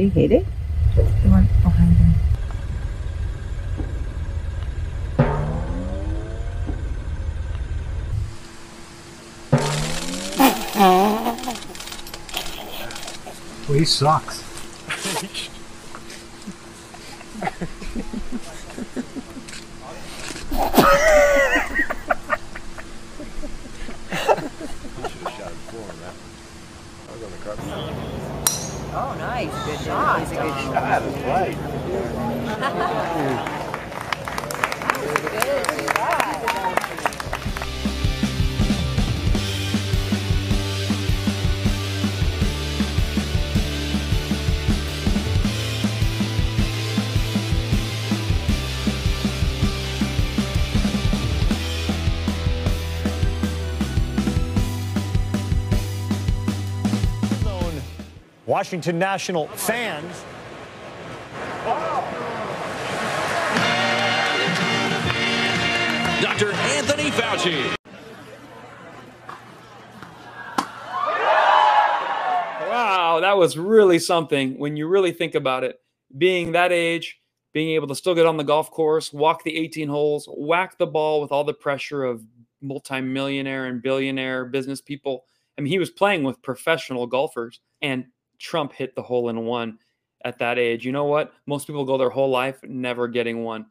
Did 0.00 0.12
he 0.12 0.20
hit 0.22 0.32
it? 0.32 0.46
The 0.96 1.02
one 1.28 1.46
behind 1.62 1.94
him. 1.94 2.14
Well, 13.68 13.78
he 13.78 13.84
sucks. 13.84 14.42
Oh, 28.92 29.14
nice. 29.18 29.52
Good 29.66 29.80
shot. 29.86 30.20
He's 30.20 30.32
a 30.32 30.34
good 30.34 30.54
shot. 30.64 31.02
Good 33.46 33.59
Washington 58.60 58.98
National 58.98 59.46
fans. 59.46 60.22
Dr. 66.20 66.52
Anthony 66.52 67.10
Fauci. 67.10 67.74
Wow, 72.68 73.20
that 73.22 73.38
was 73.38 73.56
really 73.56 73.98
something 73.98 74.58
when 74.58 74.76
you 74.76 74.86
really 74.88 75.12
think 75.12 75.34
about 75.34 75.64
it. 75.64 75.80
Being 76.18 76.52
that 76.52 76.70
age, 76.70 77.18
being 77.54 77.70
able 77.70 77.88
to 77.88 77.94
still 77.94 78.14
get 78.14 78.26
on 78.26 78.36
the 78.36 78.44
golf 78.44 78.70
course, 78.70 79.10
walk 79.10 79.42
the 79.42 79.56
18 79.56 79.88
holes, 79.88 80.28
whack 80.36 80.76
the 80.76 80.86
ball 80.86 81.22
with 81.22 81.32
all 81.32 81.44
the 81.44 81.54
pressure 81.54 82.04
of 82.04 82.22
multimillionaire 82.60 83.64
and 83.64 83.80
billionaire 83.80 84.44
business 84.44 84.82
people. 84.82 85.24
I 85.56 85.62
mean, 85.62 85.70
he 85.70 85.78
was 85.78 85.88
playing 85.88 86.24
with 86.24 86.42
professional 86.42 87.06
golfers, 87.06 87.60
and 87.80 88.04
Trump 88.40 88.72
hit 88.72 88.96
the 88.96 89.02
hole 89.02 89.28
in 89.28 89.44
one 89.44 89.78
at 90.24 90.38
that 90.38 90.58
age. 90.58 90.84
You 90.84 90.92
know 90.92 91.04
what? 91.04 91.32
Most 91.46 91.66
people 91.66 91.84
go 91.84 91.96
their 91.96 92.10
whole 92.10 92.30
life 92.30 92.58
never 92.64 93.06
getting 93.06 93.44
one, 93.44 93.66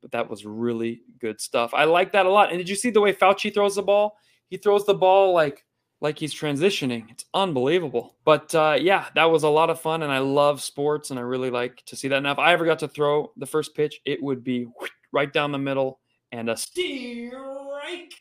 but 0.00 0.12
that 0.12 0.28
was 0.30 0.46
really 0.46 1.02
good 1.20 1.40
stuff. 1.40 1.74
I 1.74 1.84
like 1.84 2.12
that 2.12 2.26
a 2.26 2.30
lot. 2.30 2.50
And 2.50 2.58
did 2.58 2.68
you 2.68 2.76
see 2.76 2.90
the 2.90 3.00
way 3.00 3.12
Fauci 3.12 3.52
throws 3.52 3.74
the 3.74 3.82
ball? 3.82 4.16
He 4.48 4.56
throws 4.56 4.86
the 4.86 4.94
ball 4.94 5.32
like 5.32 5.64
like 6.00 6.18
he's 6.18 6.34
transitioning. 6.34 7.08
It's 7.10 7.24
unbelievable. 7.32 8.16
But 8.24 8.54
uh, 8.54 8.76
yeah, 8.78 9.06
that 9.14 9.30
was 9.30 9.44
a 9.44 9.48
lot 9.48 9.70
of 9.70 9.80
fun, 9.80 10.02
and 10.02 10.12
I 10.12 10.18
love 10.18 10.60
sports, 10.60 11.10
and 11.10 11.18
I 11.18 11.22
really 11.22 11.50
like 11.50 11.82
to 11.86 11.96
see 11.96 12.08
that. 12.08 12.22
Now, 12.22 12.32
if 12.32 12.38
I 12.38 12.52
ever 12.52 12.66
got 12.66 12.80
to 12.80 12.88
throw 12.88 13.32
the 13.36 13.46
first 13.46 13.74
pitch, 13.74 14.00
it 14.04 14.20
would 14.22 14.42
be 14.42 14.66
right 15.12 15.32
down 15.32 15.52
the 15.52 15.58
middle 15.58 16.00
and 16.32 16.50
a 16.50 16.56
strike. 16.56 18.12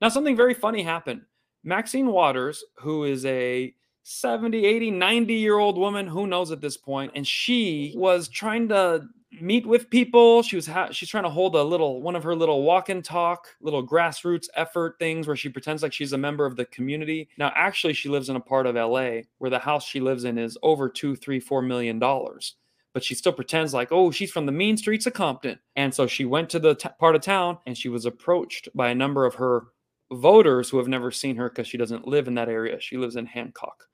Now, 0.00 0.10
something 0.10 0.36
very 0.36 0.52
funny 0.52 0.82
happened. 0.82 1.22
Maxine 1.64 2.08
Waters, 2.08 2.62
who 2.76 3.04
is 3.04 3.24
a 3.24 3.74
70, 4.08 4.64
80, 4.64 4.92
90 4.92 5.34
year 5.34 5.58
old 5.58 5.76
woman, 5.76 6.06
who 6.06 6.28
knows 6.28 6.52
at 6.52 6.60
this 6.60 6.76
point, 6.76 7.10
and 7.16 7.26
she 7.26 7.92
was 7.96 8.28
trying 8.28 8.68
to 8.68 9.04
meet 9.40 9.66
with 9.66 9.90
people. 9.90 10.44
She 10.44 10.54
was 10.54 10.64
ha- 10.64 10.92
she's 10.92 11.08
trying 11.08 11.24
to 11.24 11.28
hold 11.28 11.56
a 11.56 11.62
little 11.64 12.00
one 12.00 12.14
of 12.14 12.22
her 12.22 12.36
little 12.36 12.62
walk 12.62 12.88
and 12.88 13.04
talk, 13.04 13.48
little 13.60 13.84
grassroots 13.84 14.46
effort 14.54 14.94
things 15.00 15.26
where 15.26 15.34
she 15.34 15.48
pretends 15.48 15.82
like 15.82 15.92
she's 15.92 16.12
a 16.12 16.18
member 16.18 16.46
of 16.46 16.54
the 16.54 16.66
community. 16.66 17.28
Now, 17.36 17.50
actually, 17.56 17.94
she 17.94 18.08
lives 18.08 18.28
in 18.28 18.36
a 18.36 18.40
part 18.40 18.68
of 18.68 18.76
LA 18.76 19.22
where 19.38 19.50
the 19.50 19.58
house 19.58 19.84
she 19.84 19.98
lives 19.98 20.22
in 20.22 20.38
is 20.38 20.56
over 20.62 20.88
two, 20.88 21.16
three, 21.16 21.40
four 21.40 21.60
million 21.60 21.98
dollars. 21.98 22.54
But 22.94 23.02
she 23.02 23.16
still 23.16 23.32
pretends 23.32 23.74
like, 23.74 23.88
oh, 23.90 24.12
she's 24.12 24.30
from 24.30 24.46
the 24.46 24.52
mean 24.52 24.76
streets 24.76 25.06
of 25.06 25.14
Compton. 25.14 25.58
And 25.74 25.92
so 25.92 26.06
she 26.06 26.24
went 26.24 26.48
to 26.50 26.60
the 26.60 26.76
t- 26.76 26.88
part 27.00 27.16
of 27.16 27.22
town 27.22 27.58
and 27.66 27.76
she 27.76 27.88
was 27.88 28.06
approached 28.06 28.68
by 28.72 28.90
a 28.90 28.94
number 28.94 29.26
of 29.26 29.34
her 29.34 29.64
voters 30.12 30.70
who 30.70 30.78
have 30.78 30.86
never 30.86 31.10
seen 31.10 31.34
her 31.34 31.48
because 31.48 31.66
she 31.66 31.76
doesn't 31.76 32.06
live 32.06 32.28
in 32.28 32.34
that 32.34 32.48
area. 32.48 32.80
She 32.80 32.96
lives 32.96 33.16
in 33.16 33.26
Hancock 33.26 33.88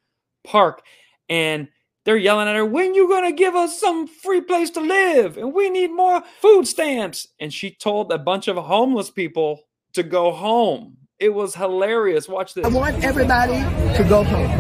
Park. 0.45 0.83
And 1.29 1.69
they're 2.05 2.17
yelling 2.17 2.49
at 2.49 2.57
her, 2.57 2.65
when 2.65 2.95
you 2.95 3.09
to 3.23 3.33
give 3.33 3.55
us 3.55 3.79
some 3.79 4.07
free 4.07 4.41
place 4.41 4.71
to 4.71 4.81
live? 4.81 5.37
And 5.37 5.55
we 5.55 5.71
need 5.71 5.93
more 5.93 6.23
food 6.41 6.67
stamps. 6.67 7.29
And 7.39 7.53
she 7.53 7.71
told 7.71 8.13
a 8.13 8.19
bunch 8.19 8.49
of 8.49 8.57
homeless 8.57 9.11
people 9.11 9.61
to 9.93 10.03
go 10.03 10.33
home. 10.33 10.97
It 11.23 11.33
was 11.33 11.55
hilarious. 11.55 12.29
Watch 12.29 12.55
this. 12.55 12.65
I 12.65 12.69
want 12.69 13.05
everybody 13.05 13.53
to 13.97 14.05
go 14.09 14.25
home. 14.25 14.51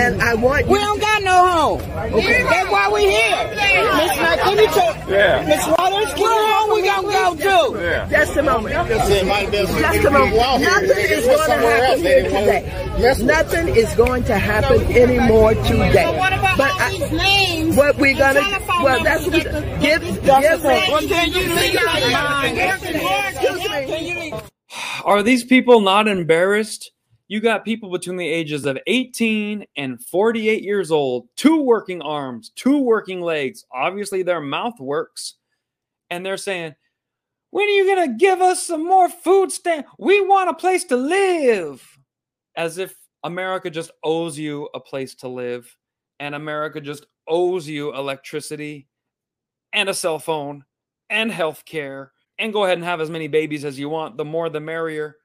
And 0.00 0.22
I 0.22 0.32
want 0.34 0.66
We 0.66 0.78
don't 0.78 0.98
got 0.98 1.22
no 1.22 1.46
home. 1.46 1.80
Okay. 2.14 2.42
That's 2.44 2.70
why 2.70 2.88
we 2.88 3.02
here. 3.02 3.46
Miss 3.52 4.16
Knight, 4.16 4.38
can 4.38 4.56
you 4.58 4.66
talk? 4.68 4.96
Yeah. 5.06 5.44
Miss 5.46 5.66
Waters, 5.68 6.18
where 6.18 6.54
home 6.54 6.72
we 6.72 6.82
gonna 6.82 7.08
go 7.12 7.36
to? 7.76 7.82
Yeah. 7.82 8.08
Just 8.08 8.36
a 8.38 8.42
moment. 8.42 8.74
it 8.74 9.26
might 9.26 9.42
have 9.42 9.50
been 9.52 9.66
Just 9.66 10.04
a 10.06 10.10
moment. 10.10 10.32
people. 10.32 10.58
Nothing 10.60 11.10
is 11.12 11.26
going 11.26 11.46
to 11.60 11.66
happen 11.68 12.00
here 12.00 12.22
today. 12.22 12.94
Yes. 12.98 13.18
Nothing 13.20 13.68
is 13.76 13.94
going 13.94 14.24
to 14.24 14.38
happen 14.38 14.80
anymore 14.96 15.52
today. 15.54 15.92
But 16.06 16.16
what 16.16 16.32
about 16.32 16.56
but 16.56 16.70
all 16.70 16.80
I- 16.80 16.90
these 16.92 17.12
names 17.12 17.76
What 17.76 17.96
we're 17.98 18.16
gonna, 18.16 18.40
well, 18.82 19.04
that's 19.04 19.26
what, 19.26 19.32
numbers 19.44 19.44
that 19.44 19.52
the- 19.52 19.78
give, 19.86 20.02
Just 20.02 20.22
give 20.22 20.32
a 20.32 20.40
her. 20.40 20.58
second. 20.58 20.92
Well, 20.92 21.02
can 21.02 21.32
you 21.32 21.56
see 21.58 21.72
your 21.72 21.88
Excuse 23.28 24.32
me. 24.32 24.32
Are 25.04 25.22
these 25.22 25.44
people 25.44 25.80
not 25.80 26.08
embarrassed? 26.08 26.92
You 27.28 27.40
got 27.40 27.64
people 27.64 27.90
between 27.90 28.16
the 28.16 28.28
ages 28.28 28.66
of 28.66 28.78
18 28.86 29.64
and 29.76 30.02
48 30.04 30.62
years 30.62 30.90
old, 30.90 31.28
two 31.36 31.62
working 31.62 32.02
arms, 32.02 32.52
two 32.56 32.78
working 32.78 33.20
legs. 33.20 33.64
Obviously, 33.72 34.22
their 34.22 34.40
mouth 34.40 34.78
works. 34.78 35.36
And 36.10 36.24
they're 36.24 36.36
saying, 36.36 36.74
When 37.50 37.66
are 37.66 37.70
you 37.70 37.86
going 37.86 38.10
to 38.10 38.16
give 38.16 38.40
us 38.40 38.62
some 38.62 38.86
more 38.86 39.08
food 39.08 39.50
stamps? 39.50 39.88
We 39.98 40.20
want 40.20 40.50
a 40.50 40.54
place 40.54 40.84
to 40.84 40.96
live. 40.96 41.86
As 42.54 42.76
if 42.76 42.94
America 43.24 43.70
just 43.70 43.92
owes 44.04 44.38
you 44.38 44.68
a 44.74 44.80
place 44.80 45.14
to 45.16 45.28
live 45.28 45.74
and 46.20 46.34
America 46.34 46.80
just 46.80 47.06
owes 47.26 47.66
you 47.66 47.94
electricity 47.94 48.88
and 49.72 49.88
a 49.88 49.94
cell 49.94 50.18
phone 50.18 50.64
and 51.08 51.32
health 51.32 51.64
care 51.64 52.12
and 52.42 52.52
go 52.52 52.64
ahead 52.64 52.76
and 52.76 52.84
have 52.84 53.00
as 53.00 53.08
many 53.08 53.28
babies 53.28 53.64
as 53.64 53.78
you 53.78 53.88
want. 53.88 54.16
The 54.16 54.24
more, 54.24 54.50
the 54.50 54.60
merrier. 54.60 55.16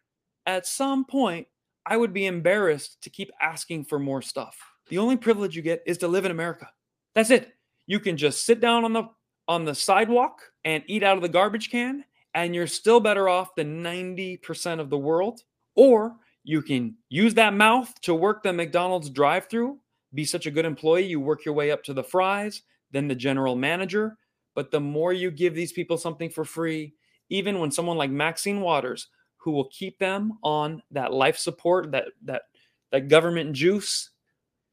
At 0.46 0.68
some 0.68 1.04
point, 1.04 1.48
I 1.84 1.98
would 1.98 2.14
be 2.14 2.28
embarrassed 2.28 3.02
to 3.02 3.10
keep 3.10 3.32
asking 3.42 3.86
for 3.86 3.98
more 3.98 4.22
stuff. 4.22 4.56
The 4.90 5.00
only 5.00 5.18
privilege 5.18 5.56
you 5.56 5.64
get 5.64 5.82
is 5.88 5.98
to 6.00 6.08
live 6.08 6.26
in 6.26 6.32
America. 6.32 6.70
That's 7.16 7.32
it. 7.32 7.54
You 7.88 8.00
can 8.00 8.18
just 8.18 8.46
sit 8.46 8.62
down 8.62 8.86
on 8.86 8.94
the 8.94 9.10
on 9.48 9.66
the 9.66 9.74
sidewalk 9.74 10.42
and 10.64 10.84
eat 10.88 11.04
out 11.04 11.16
of 11.16 11.24
the 11.24 11.30
garbage 11.30 11.72
can 11.72 12.04
and 12.34 12.54
you're 12.54 12.68
still 12.68 13.00
better 13.00 13.30
off 13.30 13.56
than 13.56 13.82
90% 13.82 14.80
of 14.80 14.90
the 14.90 14.98
world. 14.98 15.42
Or 15.76 16.18
you 16.44 16.62
can 16.62 16.96
use 17.10 17.34
that 17.36 17.54
mouth 17.54 17.92
to 18.02 18.14
work 18.14 18.44
the 18.44 18.54
McDonald's 18.54 19.10
drive-through, 19.10 19.80
be 20.14 20.26
such 20.26 20.46
a 20.46 20.52
good 20.52 20.66
employee, 20.66 21.06
you 21.06 21.20
work 21.20 21.46
your 21.46 21.56
way 21.56 21.72
up 21.72 21.84
to 21.86 21.94
the 21.94 22.04
fries, 22.04 22.62
then 22.92 23.08
the 23.08 23.16
general 23.16 23.56
manager, 23.56 24.18
but 24.54 24.70
the 24.70 24.80
more 24.80 25.14
you 25.14 25.32
give 25.32 25.56
these 25.56 25.72
people 25.72 25.98
something 25.98 26.30
for 26.30 26.44
free, 26.44 26.94
even 27.30 27.60
when 27.60 27.72
someone 27.72 27.98
like 27.98 28.12
Maxine 28.12 28.62
Waters, 28.62 29.08
who 29.38 29.52
will 29.52 29.70
keep 29.70 30.00
them 30.00 30.34
on 30.44 30.82
that 30.92 31.14
life 31.14 31.38
support, 31.38 31.92
that 31.92 32.06
that 32.24 32.44
that 32.92 33.08
government 33.08 33.54
juice, 33.54 34.12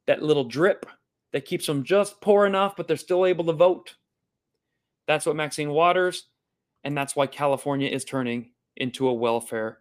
that 0.07 0.23
little 0.23 0.45
drip 0.45 0.87
that 1.33 1.45
keeps 1.45 1.67
them 1.67 1.83
just 1.83 2.21
poor 2.21 2.47
enough, 2.47 2.77
but 2.77 2.87
they're 2.87 2.97
still 2.97 3.27
able 3.27 3.45
to 3.45 3.53
vote. 3.53 3.97
That's 5.07 5.27
what 5.27 5.37
Maxine 5.37 5.71
Waters, 5.71 6.29
and 6.85 6.97
that's 6.97 7.17
why 7.17 7.27
California 7.27 7.89
is 7.89 8.05
turning 8.05 8.53
into 8.77 9.09
a 9.09 9.15
welfare 9.15 9.81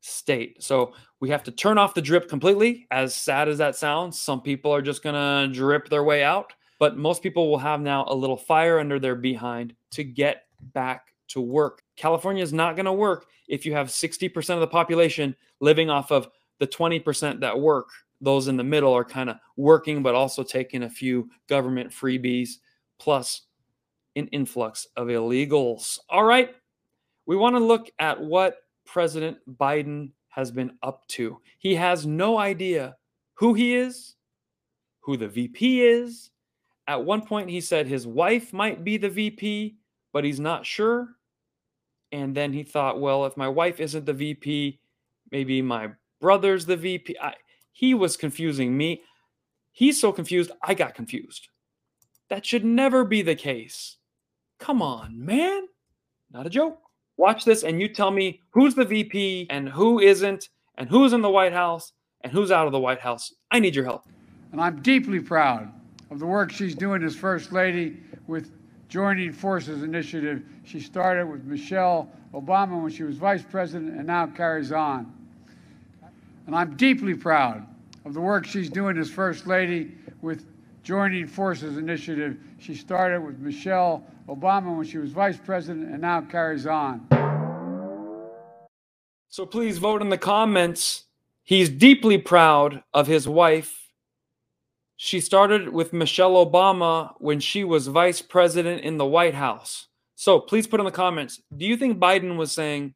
state. 0.00 0.62
So 0.62 0.92
we 1.20 1.30
have 1.30 1.42
to 1.44 1.50
turn 1.50 1.78
off 1.78 1.94
the 1.94 2.02
drip 2.02 2.28
completely. 2.28 2.86
As 2.90 3.14
sad 3.14 3.48
as 3.48 3.58
that 3.58 3.76
sounds, 3.76 4.20
some 4.20 4.40
people 4.40 4.72
are 4.72 4.82
just 4.82 5.02
gonna 5.02 5.48
drip 5.52 5.88
their 5.88 6.04
way 6.04 6.22
out, 6.22 6.52
but 6.78 6.96
most 6.96 7.22
people 7.22 7.50
will 7.50 7.58
have 7.58 7.80
now 7.80 8.04
a 8.08 8.14
little 8.14 8.36
fire 8.36 8.78
under 8.78 8.98
their 8.98 9.14
behind 9.14 9.74
to 9.92 10.04
get 10.04 10.46
back 10.72 11.14
to 11.28 11.40
work. 11.40 11.83
California 11.96 12.42
is 12.42 12.52
not 12.52 12.76
going 12.76 12.86
to 12.86 12.92
work 12.92 13.26
if 13.48 13.64
you 13.64 13.72
have 13.72 13.88
60% 13.88 14.54
of 14.54 14.60
the 14.60 14.66
population 14.66 15.34
living 15.60 15.90
off 15.90 16.10
of 16.10 16.28
the 16.58 16.66
20% 16.66 17.40
that 17.40 17.58
work. 17.58 17.88
Those 18.20 18.48
in 18.48 18.56
the 18.56 18.64
middle 18.64 18.92
are 18.92 19.04
kind 19.04 19.28
of 19.28 19.36
working, 19.56 20.02
but 20.02 20.14
also 20.14 20.42
taking 20.42 20.84
a 20.84 20.90
few 20.90 21.28
government 21.48 21.90
freebies 21.90 22.58
plus 22.98 23.42
an 24.16 24.28
influx 24.28 24.86
of 24.96 25.08
illegals. 25.08 25.98
All 26.08 26.24
right. 26.24 26.54
We 27.26 27.36
want 27.36 27.56
to 27.56 27.60
look 27.60 27.90
at 27.98 28.20
what 28.20 28.58
President 28.84 29.38
Biden 29.58 30.10
has 30.28 30.50
been 30.50 30.76
up 30.82 31.06
to. 31.08 31.40
He 31.58 31.74
has 31.74 32.06
no 32.06 32.38
idea 32.38 32.96
who 33.34 33.54
he 33.54 33.74
is, 33.74 34.14
who 35.00 35.16
the 35.16 35.28
VP 35.28 35.82
is. 35.82 36.30
At 36.86 37.04
one 37.04 37.22
point, 37.22 37.48
he 37.48 37.60
said 37.60 37.86
his 37.86 38.06
wife 38.06 38.52
might 38.52 38.84
be 38.84 38.96
the 38.96 39.08
VP, 39.08 39.76
but 40.12 40.24
he's 40.24 40.40
not 40.40 40.66
sure. 40.66 41.16
And 42.14 42.32
then 42.32 42.52
he 42.52 42.62
thought, 42.62 43.00
well, 43.00 43.26
if 43.26 43.36
my 43.36 43.48
wife 43.48 43.80
isn't 43.80 44.06
the 44.06 44.12
VP, 44.12 44.78
maybe 45.32 45.60
my 45.60 45.90
brother's 46.20 46.64
the 46.64 46.76
VP. 46.76 47.16
I, 47.20 47.34
he 47.72 47.92
was 47.92 48.16
confusing 48.16 48.76
me. 48.76 49.02
He's 49.72 50.00
so 50.00 50.12
confused, 50.12 50.52
I 50.62 50.74
got 50.74 50.94
confused. 50.94 51.48
That 52.30 52.46
should 52.46 52.64
never 52.64 53.04
be 53.04 53.22
the 53.22 53.34
case. 53.34 53.96
Come 54.60 54.80
on, 54.80 55.24
man. 55.26 55.66
Not 56.30 56.46
a 56.46 56.50
joke. 56.50 56.78
Watch 57.16 57.44
this 57.44 57.64
and 57.64 57.80
you 57.80 57.88
tell 57.88 58.12
me 58.12 58.40
who's 58.50 58.76
the 58.76 58.84
VP 58.84 59.48
and 59.50 59.68
who 59.68 59.98
isn't, 59.98 60.50
and 60.76 60.88
who's 60.88 61.12
in 61.12 61.20
the 61.20 61.28
White 61.28 61.52
House 61.52 61.94
and 62.20 62.32
who's 62.32 62.52
out 62.52 62.66
of 62.66 62.72
the 62.72 62.78
White 62.78 63.00
House. 63.00 63.34
I 63.50 63.58
need 63.58 63.74
your 63.74 63.86
help. 63.86 64.04
And 64.52 64.60
I'm 64.60 64.80
deeply 64.82 65.18
proud 65.18 65.68
of 66.12 66.20
the 66.20 66.26
work 66.26 66.52
she's 66.52 66.76
doing 66.76 67.02
as 67.02 67.16
First 67.16 67.50
Lady 67.50 68.00
with 68.28 68.52
Joining 68.94 69.32
Forces 69.32 69.82
Initiative. 69.82 70.44
She 70.62 70.78
started 70.78 71.26
with 71.26 71.42
Michelle 71.42 72.08
Obama 72.32 72.80
when 72.80 72.92
she 72.92 73.02
was 73.02 73.16
Vice 73.16 73.42
President 73.42 73.96
and 73.96 74.06
now 74.06 74.28
carries 74.28 74.70
on. 74.70 75.12
And 76.46 76.54
I'm 76.54 76.76
deeply 76.76 77.14
proud 77.14 77.66
of 78.04 78.14
the 78.14 78.20
work 78.20 78.46
she's 78.46 78.70
doing 78.70 78.96
as 78.96 79.10
First 79.10 79.48
Lady 79.48 79.90
with 80.22 80.46
Joining 80.84 81.26
Forces 81.26 81.76
Initiative. 81.76 82.36
She 82.60 82.76
started 82.76 83.20
with 83.20 83.40
Michelle 83.40 84.06
Obama 84.28 84.76
when 84.76 84.86
she 84.86 84.98
was 84.98 85.10
Vice 85.10 85.38
President 85.38 85.90
and 85.90 86.00
now 86.00 86.20
carries 86.20 86.64
on. 86.64 87.04
So 89.28 89.44
please 89.44 89.78
vote 89.78 90.02
in 90.02 90.10
the 90.10 90.18
comments. 90.18 91.06
He's 91.42 91.68
deeply 91.68 92.16
proud 92.16 92.84
of 92.92 93.08
his 93.08 93.26
wife. 93.26 93.83
She 94.96 95.20
started 95.20 95.68
with 95.68 95.92
Michelle 95.92 96.34
Obama 96.44 97.14
when 97.18 97.40
she 97.40 97.64
was 97.64 97.88
vice 97.88 98.22
president 98.22 98.82
in 98.82 98.96
the 98.96 99.04
White 99.04 99.34
House. 99.34 99.88
So 100.14 100.38
please 100.38 100.66
put 100.66 100.80
in 100.80 100.86
the 100.86 100.92
comments 100.92 101.42
do 101.56 101.66
you 101.66 101.76
think 101.76 101.98
Biden 101.98 102.36
was 102.36 102.52
saying 102.52 102.94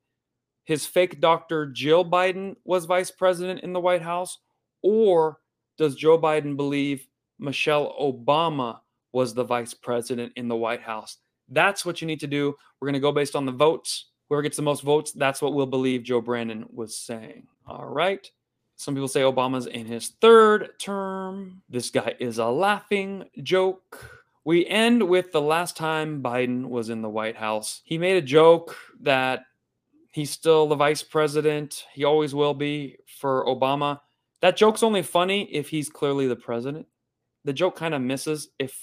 his 0.64 0.86
fake 0.86 1.20
doctor 1.20 1.66
Jill 1.66 2.04
Biden 2.04 2.54
was 2.64 2.84
vice 2.84 3.10
president 3.10 3.60
in 3.60 3.72
the 3.72 3.80
White 3.80 4.02
House? 4.02 4.38
Or 4.82 5.38
does 5.76 5.96
Joe 5.96 6.18
Biden 6.18 6.56
believe 6.56 7.06
Michelle 7.38 7.96
Obama 8.00 8.80
was 9.12 9.34
the 9.34 9.44
vice 9.44 9.74
president 9.74 10.32
in 10.36 10.46
the 10.46 10.56
White 10.56 10.82
House? 10.82 11.16
That's 11.48 11.84
what 11.84 12.00
you 12.00 12.06
need 12.06 12.20
to 12.20 12.26
do. 12.26 12.54
We're 12.80 12.86
going 12.86 12.94
to 12.94 13.00
go 13.00 13.12
based 13.12 13.34
on 13.34 13.46
the 13.46 13.52
votes. 13.52 14.10
Whoever 14.28 14.42
gets 14.42 14.56
the 14.56 14.62
most 14.62 14.82
votes, 14.82 15.12
that's 15.12 15.40
what 15.40 15.54
we'll 15.54 15.66
believe 15.66 16.02
Joe 16.02 16.20
Brandon 16.20 16.66
was 16.70 16.98
saying. 16.98 17.46
All 17.66 17.86
right. 17.86 18.30
Some 18.78 18.94
people 18.94 19.08
say 19.08 19.22
Obama's 19.22 19.66
in 19.66 19.86
his 19.86 20.10
third 20.20 20.78
term. 20.78 21.62
This 21.68 21.90
guy 21.90 22.14
is 22.20 22.38
a 22.38 22.46
laughing 22.46 23.24
joke. 23.42 24.22
We 24.44 24.68
end 24.68 25.02
with 25.02 25.32
the 25.32 25.40
last 25.40 25.76
time 25.76 26.22
Biden 26.22 26.64
was 26.68 26.88
in 26.88 27.02
the 27.02 27.08
White 27.08 27.36
House. 27.36 27.82
He 27.84 27.98
made 27.98 28.16
a 28.16 28.24
joke 28.24 28.76
that 29.00 29.46
he's 30.12 30.30
still 30.30 30.68
the 30.68 30.76
vice 30.76 31.02
president. 31.02 31.86
He 31.92 32.04
always 32.04 32.36
will 32.36 32.54
be 32.54 32.98
for 33.18 33.44
Obama. 33.46 33.98
That 34.42 34.56
joke's 34.56 34.84
only 34.84 35.02
funny 35.02 35.52
if 35.52 35.68
he's 35.68 35.90
clearly 35.90 36.28
the 36.28 36.36
president. 36.36 36.86
The 37.44 37.52
joke 37.52 37.74
kind 37.74 37.94
of 37.94 38.00
misses 38.00 38.50
if 38.60 38.80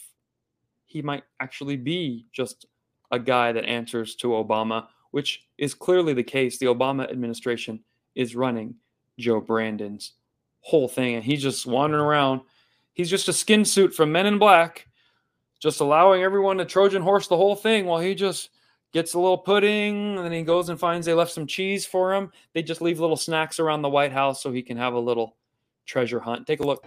he 0.88 1.02
might 1.04 1.24
actually 1.40 1.78
be 1.78 2.28
just 2.34 2.66
a 3.12 3.20
guy 3.20 3.54
that 3.54 3.64
answers 3.64 4.16
to 4.18 4.28
Obama, 4.32 4.88
which 5.12 5.48
is 5.58 5.74
clearly 5.74 6.14
the 6.14 6.22
case. 6.22 6.58
The 6.58 6.66
Obama 6.66 7.10
administration 7.10 7.80
is 8.14 8.36
running 8.36 8.76
Joe 9.18 9.42
Brandon's 9.42 10.14
whole 10.62 10.88
thing, 10.88 11.16
and 11.16 11.24
he's 11.24 11.42
just 11.42 11.66
wandering 11.66 12.04
around. 12.04 12.42
He's 12.94 13.10
just 13.10 13.28
a 13.28 13.34
skin 13.34 13.66
suit 13.66 13.94
from 13.94 14.12
Men 14.12 14.26
in 14.26 14.40
Black, 14.40 14.88
just 15.60 15.80
allowing 15.80 16.24
everyone 16.24 16.58
to 16.58 16.66
Trojan 16.66 17.02
horse 17.02 17.28
the 17.28 17.38
whole 17.38 17.56
thing 17.56 17.86
while 17.86 18.00
he 18.00 18.16
just 18.16 18.50
gets 18.94 19.14
a 19.14 19.20
little 19.20 19.38
pudding, 19.38 20.16
and 20.16 20.26
then 20.26 20.32
he 20.32 20.42
goes 20.42 20.70
and 20.70 20.80
finds 20.80 21.06
they 21.06 21.14
left 21.14 21.34
some 21.34 21.46
cheese 21.48 21.86
for 21.86 22.14
him. 22.14 22.32
They 22.54 22.64
just 22.64 22.82
leave 22.82 23.00
little 23.00 23.18
snacks 23.18 23.60
around 23.60 23.82
the 23.82 23.90
White 23.90 24.14
House 24.14 24.42
so 24.42 24.52
he 24.52 24.62
can 24.62 24.78
have 24.78 24.94
a 24.94 25.00
little 25.00 25.36
treasure 25.86 26.20
hunt. 26.20 26.48
Take 26.48 26.62
a 26.62 26.64
look. 26.64 26.86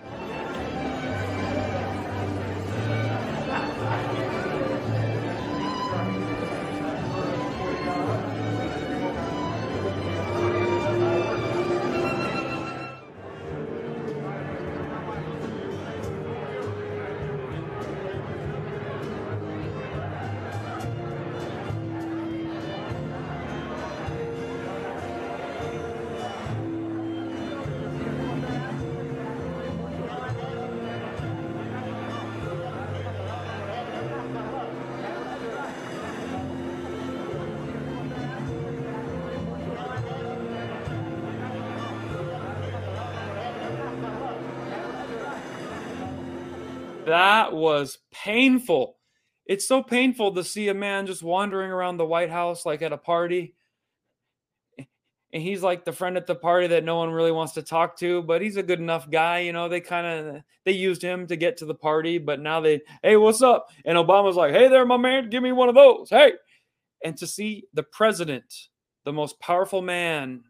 That 47.49 47.57
was 47.57 47.97
painful. 48.11 48.99
It's 49.47 49.67
so 49.67 49.83
painful 49.83 50.35
to 50.35 50.45
see 50.45 50.69
a 50.69 50.75
man 50.75 51.07
just 51.07 51.23
wandering 51.23 51.71
around 51.71 51.97
the 51.97 52.05
White 52.05 52.29
House 52.29 52.67
like 52.67 52.83
at 52.83 52.93
a 52.93 52.99
party. 52.99 53.55
And 55.33 55.43
he's 55.43 55.63
like 55.63 55.87
the 55.87 55.93
friend 55.93 56.19
at 56.19 56.27
the 56.27 56.35
party 56.35 56.67
that 56.67 56.85
no 56.85 56.97
one 56.97 57.11
really 57.11 57.33
wants 57.33 57.55
to 57.55 57.63
talk 57.63 57.97
to, 58.01 58.23
but 58.23 58.43
he's 58.43 58.59
a 58.59 58.63
good 58.63 58.81
enough 58.81 59.11
guy. 59.11 59.39
You 59.39 59.55
know, 59.55 59.67
they 59.67 59.81
kind 59.81 60.07
of 60.07 60.43
they 60.67 60.73
used 60.73 61.01
him 61.01 61.27
to 61.29 61.37
get 61.37 61.57
to 61.59 61.65
the 61.65 61.75
party, 61.75 62.19
but 62.19 62.39
now 62.39 62.61
they, 62.61 62.83
hey, 63.03 63.17
what's 63.17 63.41
up? 63.41 63.71
And 63.87 63.97
Obama's 63.97 64.37
like, 64.37 64.53
hey 64.53 64.69
there, 64.69 64.85
my 64.85 64.99
man, 64.99 65.31
give 65.31 65.43
me 65.43 65.53
one 65.53 65.71
of 65.71 65.75
those. 65.75 66.11
Hey. 66.11 66.33
And 67.03 67.17
to 67.17 67.27
see 67.27 67.65
the 67.73 67.83
president, 67.83 68.53
the 69.07 69.13
most 69.15 69.41
powerful 69.41 69.81
man 69.81 70.43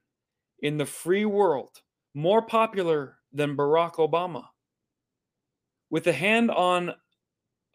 in 0.62 0.78
the 0.78 0.86
free 0.86 1.26
world, 1.26 1.80
more 2.12 2.42
popular 2.42 3.18
than 3.32 3.56
Barack 3.56 3.94
Obama, 3.94 4.46
with 5.90 6.06
a 6.06 6.12
hand 6.12 6.50
on 6.50 6.92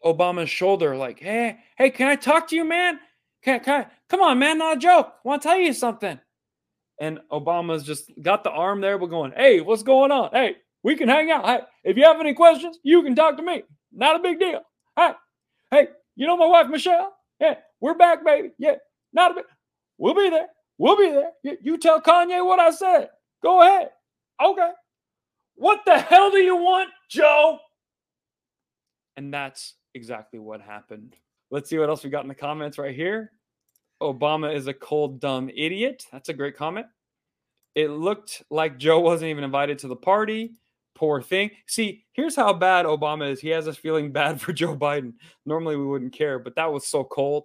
Obama's 0.04 0.50
shoulder, 0.50 0.96
like, 0.96 1.20
hey, 1.20 1.58
hey, 1.76 1.90
can 1.90 2.08
I 2.08 2.16
talk 2.16 2.48
to 2.48 2.56
you, 2.56 2.64
man? 2.64 2.98
Can, 3.42 3.60
can 3.60 3.82
I, 3.82 3.86
come 4.08 4.20
on, 4.20 4.38
man, 4.38 4.58
not 4.58 4.76
a 4.76 4.80
joke. 4.80 5.12
I 5.24 5.28
want 5.28 5.42
to 5.42 5.48
tell 5.48 5.58
you 5.58 5.72
something. 5.72 6.18
And 7.00 7.20
Obama's 7.32 7.82
just 7.82 8.10
got 8.22 8.44
the 8.44 8.50
arm 8.50 8.80
there, 8.80 8.98
but 8.98 9.06
going, 9.06 9.32
hey, 9.36 9.60
what's 9.60 9.82
going 9.82 10.12
on? 10.12 10.30
Hey, 10.32 10.56
we 10.82 10.94
can 10.96 11.08
hang 11.08 11.30
out. 11.30 11.44
Hey, 11.44 11.60
if 11.82 11.96
you 11.96 12.04
have 12.04 12.20
any 12.20 12.34
questions, 12.34 12.78
you 12.82 13.02
can 13.02 13.14
talk 13.14 13.36
to 13.36 13.42
me. 13.42 13.62
Not 13.92 14.16
a 14.16 14.22
big 14.22 14.38
deal. 14.38 14.60
Hey, 14.96 15.10
hey, 15.70 15.88
you 16.14 16.26
know 16.26 16.36
my 16.36 16.46
wife 16.46 16.68
Michelle? 16.68 17.14
Yeah, 17.40 17.56
we're 17.80 17.94
back, 17.94 18.24
baby. 18.24 18.50
Yeah, 18.58 18.76
not 19.12 19.32
a 19.32 19.34
big. 19.34 19.44
We'll 19.98 20.14
be 20.14 20.30
there. 20.30 20.46
We'll 20.78 20.96
be 20.96 21.10
there. 21.10 21.30
You, 21.42 21.56
you 21.62 21.78
tell 21.78 22.00
Kanye 22.00 22.44
what 22.44 22.60
I 22.60 22.70
said. 22.70 23.10
Go 23.42 23.62
ahead. 23.62 23.90
Okay. 24.42 24.70
What 25.56 25.80
the 25.86 25.98
hell 25.98 26.30
do 26.30 26.38
you 26.38 26.56
want, 26.56 26.90
Joe? 27.08 27.58
And 29.16 29.32
that's 29.32 29.74
exactly 29.94 30.38
what 30.38 30.60
happened. 30.60 31.16
Let's 31.50 31.70
see 31.70 31.78
what 31.78 31.88
else 31.88 32.04
we 32.04 32.10
got 32.10 32.24
in 32.24 32.28
the 32.28 32.34
comments 32.34 32.78
right 32.78 32.94
here. 32.94 33.32
Obama 34.02 34.54
is 34.54 34.66
a 34.66 34.74
cold, 34.74 35.20
dumb 35.20 35.48
idiot. 35.54 36.04
That's 36.12 36.28
a 36.28 36.34
great 36.34 36.56
comment. 36.56 36.86
It 37.74 37.90
looked 37.90 38.42
like 38.50 38.78
Joe 38.78 39.00
wasn't 39.00 39.30
even 39.30 39.44
invited 39.44 39.78
to 39.80 39.88
the 39.88 39.96
party. 39.96 40.52
Poor 40.94 41.20
thing. 41.20 41.50
See, 41.66 42.04
here's 42.12 42.36
how 42.36 42.52
bad 42.52 42.86
Obama 42.86 43.30
is. 43.30 43.40
He 43.40 43.48
has 43.48 43.66
us 43.66 43.76
feeling 43.76 44.12
bad 44.12 44.40
for 44.40 44.52
Joe 44.52 44.76
Biden. 44.76 45.14
Normally 45.46 45.76
we 45.76 45.86
wouldn't 45.86 46.12
care, 46.12 46.38
but 46.38 46.54
that 46.56 46.72
was 46.72 46.86
so 46.86 47.04
cold. 47.04 47.44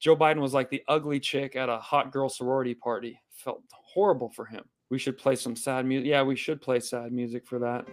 Joe 0.00 0.16
Biden 0.16 0.40
was 0.40 0.54
like 0.54 0.70
the 0.70 0.82
ugly 0.88 1.20
chick 1.20 1.56
at 1.56 1.68
a 1.68 1.78
hot 1.78 2.10
girl 2.12 2.28
sorority 2.28 2.74
party. 2.74 3.20
Felt 3.32 3.62
horrible 3.72 4.30
for 4.30 4.46
him. 4.46 4.64
We 4.88 4.98
should 4.98 5.18
play 5.18 5.36
some 5.36 5.54
sad 5.54 5.84
music. 5.84 6.08
Yeah, 6.08 6.22
we 6.22 6.36
should 6.36 6.62
play 6.62 6.80
sad 6.80 7.12
music 7.12 7.46
for 7.46 7.58
that. 7.58 7.86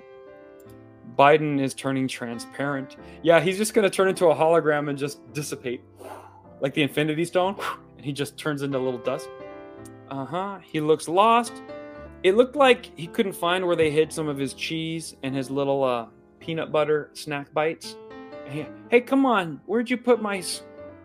Biden 1.17 1.60
is 1.60 1.73
turning 1.73 2.08
transparent. 2.08 2.97
Yeah, 3.23 3.39
he's 3.39 3.58
just 3.58 3.73
going 3.73 3.84
to 3.84 3.89
turn 3.89 4.08
into 4.08 4.27
a 4.27 4.36
hologram 4.36 4.89
and 4.89 4.97
just 4.97 5.34
dissipate 5.34 5.82
like 6.60 6.73
the 6.73 6.84
Infinity 6.84 7.25
Stone, 7.25 7.56
and 7.97 8.06
he 8.06 8.12
just 8.12 8.38
turns 8.38 8.62
into 8.62 8.77
little 8.77 8.99
dust. 8.99 9.30
Uh 10.10 10.25
huh. 10.25 10.60
He 10.63 10.80
looks 10.80 11.08
lost. 11.08 11.53
It 12.23 12.36
looked 12.36 12.56
like 12.56 12.97
he 12.97 13.08
couldn't 13.08 13.34
find 13.34 13.65
where 13.65 13.75
they 13.75 13.91
hid 13.91 14.12
some 14.12 14.27
of 14.27 14.38
his 14.38 14.53
cheese 14.53 15.15
and 15.23 15.36
his 15.36 15.51
little 15.51 15.84
uh, 15.84 16.08
peanut 16.39 16.71
butter 16.71 17.12
snack 17.13 17.53
bites. 17.53 17.95
Hey, 18.45 18.67
hey, 18.89 19.01
come 19.01 19.25
on! 19.25 19.60
Where'd 19.65 19.89
you 19.89 19.97
put 19.97 20.21
my 20.21 20.41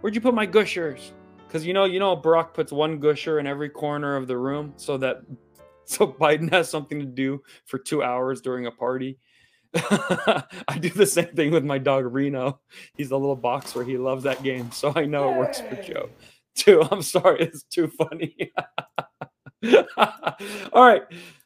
Where'd 0.00 0.14
you 0.14 0.20
put 0.20 0.34
my 0.34 0.46
gushers? 0.46 1.12
Because 1.46 1.66
you 1.66 1.74
know, 1.74 1.84
you 1.84 1.98
know, 1.98 2.16
Barack 2.16 2.54
puts 2.54 2.72
one 2.72 2.98
gusher 2.98 3.38
in 3.38 3.46
every 3.46 3.68
corner 3.68 4.16
of 4.16 4.26
the 4.26 4.38
room 4.38 4.72
so 4.76 4.96
that 4.98 5.22
so 5.84 6.06
Biden 6.06 6.50
has 6.50 6.70
something 6.70 6.98
to 6.98 7.06
do 7.06 7.42
for 7.66 7.78
two 7.78 8.02
hours 8.02 8.40
during 8.40 8.66
a 8.66 8.70
party. 8.70 9.18
I 9.74 10.78
do 10.80 10.90
the 10.90 11.06
same 11.06 11.28
thing 11.28 11.50
with 11.50 11.64
my 11.64 11.78
dog 11.78 12.12
Reno. 12.12 12.60
He's 12.94 13.10
a 13.10 13.16
little 13.16 13.36
boxer. 13.36 13.84
He 13.84 13.96
loves 13.96 14.24
that 14.24 14.42
game, 14.42 14.70
so 14.70 14.92
I 14.94 15.06
know 15.06 15.32
it 15.32 15.38
works 15.38 15.60
for 15.60 15.76
Joe 15.76 16.10
too. 16.54 16.82
I'm 16.90 17.02
sorry, 17.02 17.40
it's 17.40 17.62
too 17.64 17.88
funny. 17.88 18.52
All 20.72 20.84
right, 20.84 21.02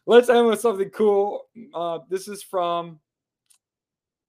let's 0.07 0.29
end 0.29 0.47
with 0.47 0.61
something 0.61 0.91
cool. 0.91 1.43
Uh, 1.73 2.01
this 2.09 2.27
is 2.27 2.43
from 2.43 2.99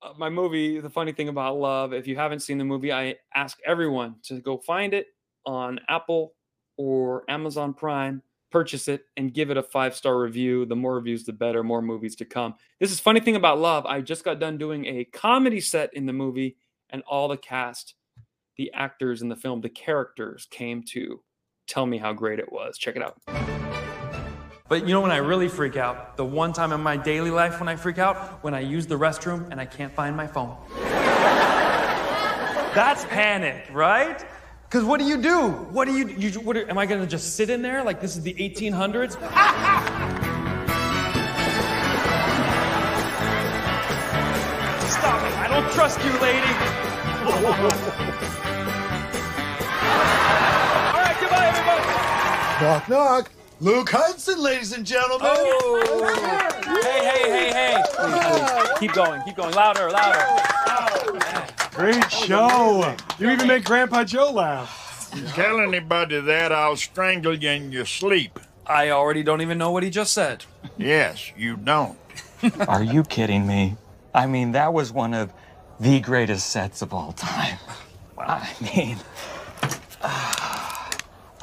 uh, 0.03 0.13
my 0.17 0.29
movie, 0.29 0.79
The 0.79 0.89
Funny 0.89 1.11
Thing 1.11 1.29
About 1.29 1.57
Love. 1.57 1.93
If 1.93 2.05
you 2.05 2.15
haven't 2.15 2.41
seen 2.41 2.59
the 2.59 2.65
movie, 2.65 2.93
I 2.93 3.15
ask 3.33 3.57
everyone 3.65 4.15
to 4.23 4.39
go 4.41 4.57
find 4.59 4.93
it 4.93 5.07
on 5.45 5.79
Apple 5.89 6.33
or 6.77 7.23
Amazon 7.29 7.73
Prime 7.73 8.21
purchase 8.51 8.87
it 8.87 9.05
and 9.17 9.33
give 9.33 9.49
it 9.49 9.57
a 9.57 9.63
five 9.63 9.95
star 9.95 10.19
review. 10.19 10.65
The 10.65 10.75
more 10.75 10.95
reviews, 10.95 11.23
the 11.23 11.33
better. 11.33 11.63
More 11.63 11.81
movies 11.81 12.15
to 12.17 12.25
come. 12.25 12.55
This 12.79 12.91
is 12.91 12.99
funny 12.99 13.19
thing 13.19 13.35
about 13.35 13.59
Love. 13.59 13.85
I 13.85 14.01
just 14.01 14.23
got 14.23 14.39
done 14.39 14.57
doing 14.57 14.85
a 14.85 15.05
comedy 15.05 15.59
set 15.59 15.93
in 15.93 16.05
the 16.05 16.13
movie, 16.13 16.57
and 16.89 17.03
all 17.07 17.27
the 17.27 17.37
cast, 17.37 17.95
the 18.55 18.71
actors 18.73 19.21
in 19.21 19.29
the 19.29 19.35
film, 19.35 19.61
the 19.61 19.69
characters 19.69 20.47
came 20.49 20.83
to 20.83 21.21
tell 21.67 21.85
me 21.85 21.97
how 21.97 22.13
great 22.13 22.39
it 22.39 22.51
was. 22.51 22.77
Check 22.77 22.95
it 22.95 23.03
out. 23.03 23.21
But 24.69 24.85
you 24.85 24.93
know 24.93 24.99
when 24.99 25.11
I 25.11 25.17
really 25.17 25.47
freak 25.47 25.77
out? 25.77 26.17
The 26.17 26.25
one 26.25 26.51
time 26.51 26.73
in 26.73 26.81
my 26.81 26.97
daily 26.97 27.31
life 27.31 27.59
when 27.59 27.69
I 27.69 27.75
freak 27.77 27.99
out? 27.99 28.43
When 28.43 28.53
I 28.53 28.59
use 28.59 28.85
the 28.85 28.95
restroom 28.95 29.49
and 29.49 29.61
I 29.61 29.65
can't 29.65 29.93
find 29.93 30.15
my 30.15 30.27
phone. 30.27 30.57
That's 32.75 33.05
panic, 33.05 33.65
right? 33.71 34.25
Because 34.69 34.83
what 34.83 34.99
do 34.99 35.05
you 35.05 35.15
do? 35.21 35.47
What 35.47 35.85
do 35.85 35.93
you, 35.93 36.09
you 36.09 36.29
what 36.41 36.57
are, 36.57 36.69
am 36.69 36.77
I 36.77 36.85
going 36.85 36.99
to 36.99 37.07
just 37.07 37.37
sit 37.37 37.49
in 37.49 37.61
there 37.61 37.85
like 37.85 38.01
this 38.01 38.17
is 38.17 38.23
the 38.23 38.33
1800s? 38.33 39.13
Stop 39.13 39.21
it. 45.23 45.33
I 45.37 45.47
don't 45.47 45.71
trust 45.71 46.03
you, 46.03 46.11
lady. 46.19 46.51
All 47.27 47.43
right, 51.01 51.17
goodbye, 51.21 51.47
everybody. 51.47 51.83
Knock, 52.65 52.89
knock. 52.89 53.31
Luke 53.61 53.89
Hudson, 53.89 54.41
ladies 54.41 54.73
and 54.73 54.85
gentlemen. 54.85 55.29
Oh. 55.31 56.59
hey, 56.83 57.05
hey, 57.05 57.29
hey, 57.31 57.51
hey. 57.53 57.83
Please, 57.95 58.51
please. 58.51 58.79
Keep 58.79 58.93
going, 58.93 59.21
keep 59.23 59.37
going. 59.37 59.53
Louder, 59.53 59.89
louder. 59.89 60.65
Great 61.77 62.11
show. 62.11 62.95
You 63.19 63.29
even 63.29 63.47
make 63.47 63.63
Grandpa 63.63 64.03
Joe 64.03 64.31
laugh. 64.31 65.11
You 65.15 65.21
tell 65.27 65.59
anybody 65.59 66.19
that, 66.19 66.51
I'll 66.51 66.75
strangle 66.75 67.35
you 67.35 67.51
in 67.51 67.71
your 67.71 67.85
sleep. 67.85 68.39
I 68.65 68.89
already 68.89 69.21
don't 69.21 69.41
even 69.41 69.59
know 69.59 69.69
what 69.69 69.83
he 69.83 69.91
just 69.91 70.11
said. 70.11 70.43
Yes, 70.79 71.31
you 71.37 71.55
don't. 71.55 71.95
Are 72.67 72.81
you 72.81 73.03
kidding 73.03 73.45
me? 73.45 73.77
I 74.11 74.25
mean, 74.25 74.53
that 74.53 74.73
was 74.73 74.91
one 74.91 75.13
of 75.13 75.31
the 75.79 75.99
greatest 75.99 76.49
sets 76.49 76.81
of 76.81 76.95
all 76.95 77.11
time. 77.11 77.59
I 78.17 78.51
mean, 78.59 78.97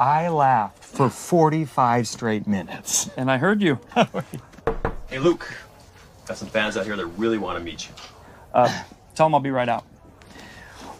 I 0.00 0.28
laughed 0.30 0.82
for 0.82 1.10
45 1.10 2.08
straight 2.08 2.48
minutes. 2.48 3.08
And 3.16 3.30
I 3.30 3.38
heard 3.38 3.62
you. 3.62 3.78
hey, 5.08 5.20
Luke. 5.20 5.54
Got 6.26 6.38
some 6.38 6.48
fans 6.48 6.76
out 6.76 6.86
here 6.86 6.96
that 6.96 7.06
really 7.06 7.38
want 7.38 7.56
to 7.56 7.64
meet 7.64 7.86
you. 7.86 7.94
Uh, 8.52 8.82
tell 9.14 9.26
them 9.26 9.34
I'll 9.36 9.40
be 9.40 9.52
right 9.52 9.68
out. 9.68 9.84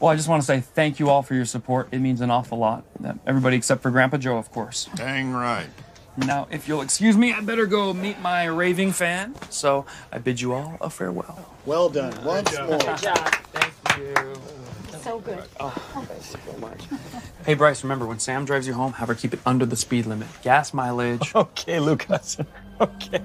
Well, 0.01 0.11
I 0.13 0.17
just 0.17 0.29
want 0.29 0.43
to 0.43 0.47
say 0.47 0.61
thank 0.61 0.99
you 0.99 1.09
all 1.09 1.23
for 1.23 1.35
your 1.35 1.45
support. 1.45 1.89
It 1.93 2.01
means 2.01 2.21
an 2.21 2.31
awful 2.31 2.59
lot. 2.59 2.85
Everybody 3.27 3.57
except 3.57 3.83
for 3.83 3.91
Grandpa 3.91 4.17
Joe, 4.19 4.37
of 4.37 4.51
course. 4.53 4.89
Dang 4.97 5.33
right. 5.33 5.69
Now, 6.17 6.47
if 6.51 6.69
you'll 6.69 6.83
excuse 6.83 7.17
me, 7.17 7.33
I 7.33 7.41
better 7.41 7.67
go 7.67 7.93
meet 7.93 8.21
my 8.21 8.45
raving 8.45 8.93
fan. 8.93 9.35
So 9.51 9.85
I 10.13 10.19
bid 10.19 10.41
you 10.41 10.53
all 10.53 10.77
a 10.81 10.89
farewell. 10.91 11.49
Well 11.67 11.89
done. 11.89 12.13
Once 12.25 12.51
Good 12.51 12.69
more. 12.69 12.79
Good 12.79 12.99
job. 12.99 13.19
Thank 13.53 13.99
you. 13.99 14.35
So 15.01 15.19
good. 15.19 15.43
Oh, 15.61 15.71
thanks 16.09 16.35
so 16.47 16.59
much. 16.59 16.85
Hey, 17.45 17.55
Bryce, 17.55 17.83
remember 17.83 18.07
when 18.07 18.19
Sam 18.19 18.45
drives 18.45 18.67
you 18.67 18.73
home, 18.73 18.95
have 18.95 19.09
her 19.09 19.15
keep 19.15 19.35
it 19.35 19.41
under 19.45 19.67
the 19.67 19.77
speed 19.77 20.07
limit. 20.07 20.29
Gas 20.43 20.73
mileage. 20.73 21.33
Okay, 21.45 21.81
Lucas. 21.81 22.39
Okay. 22.81 23.23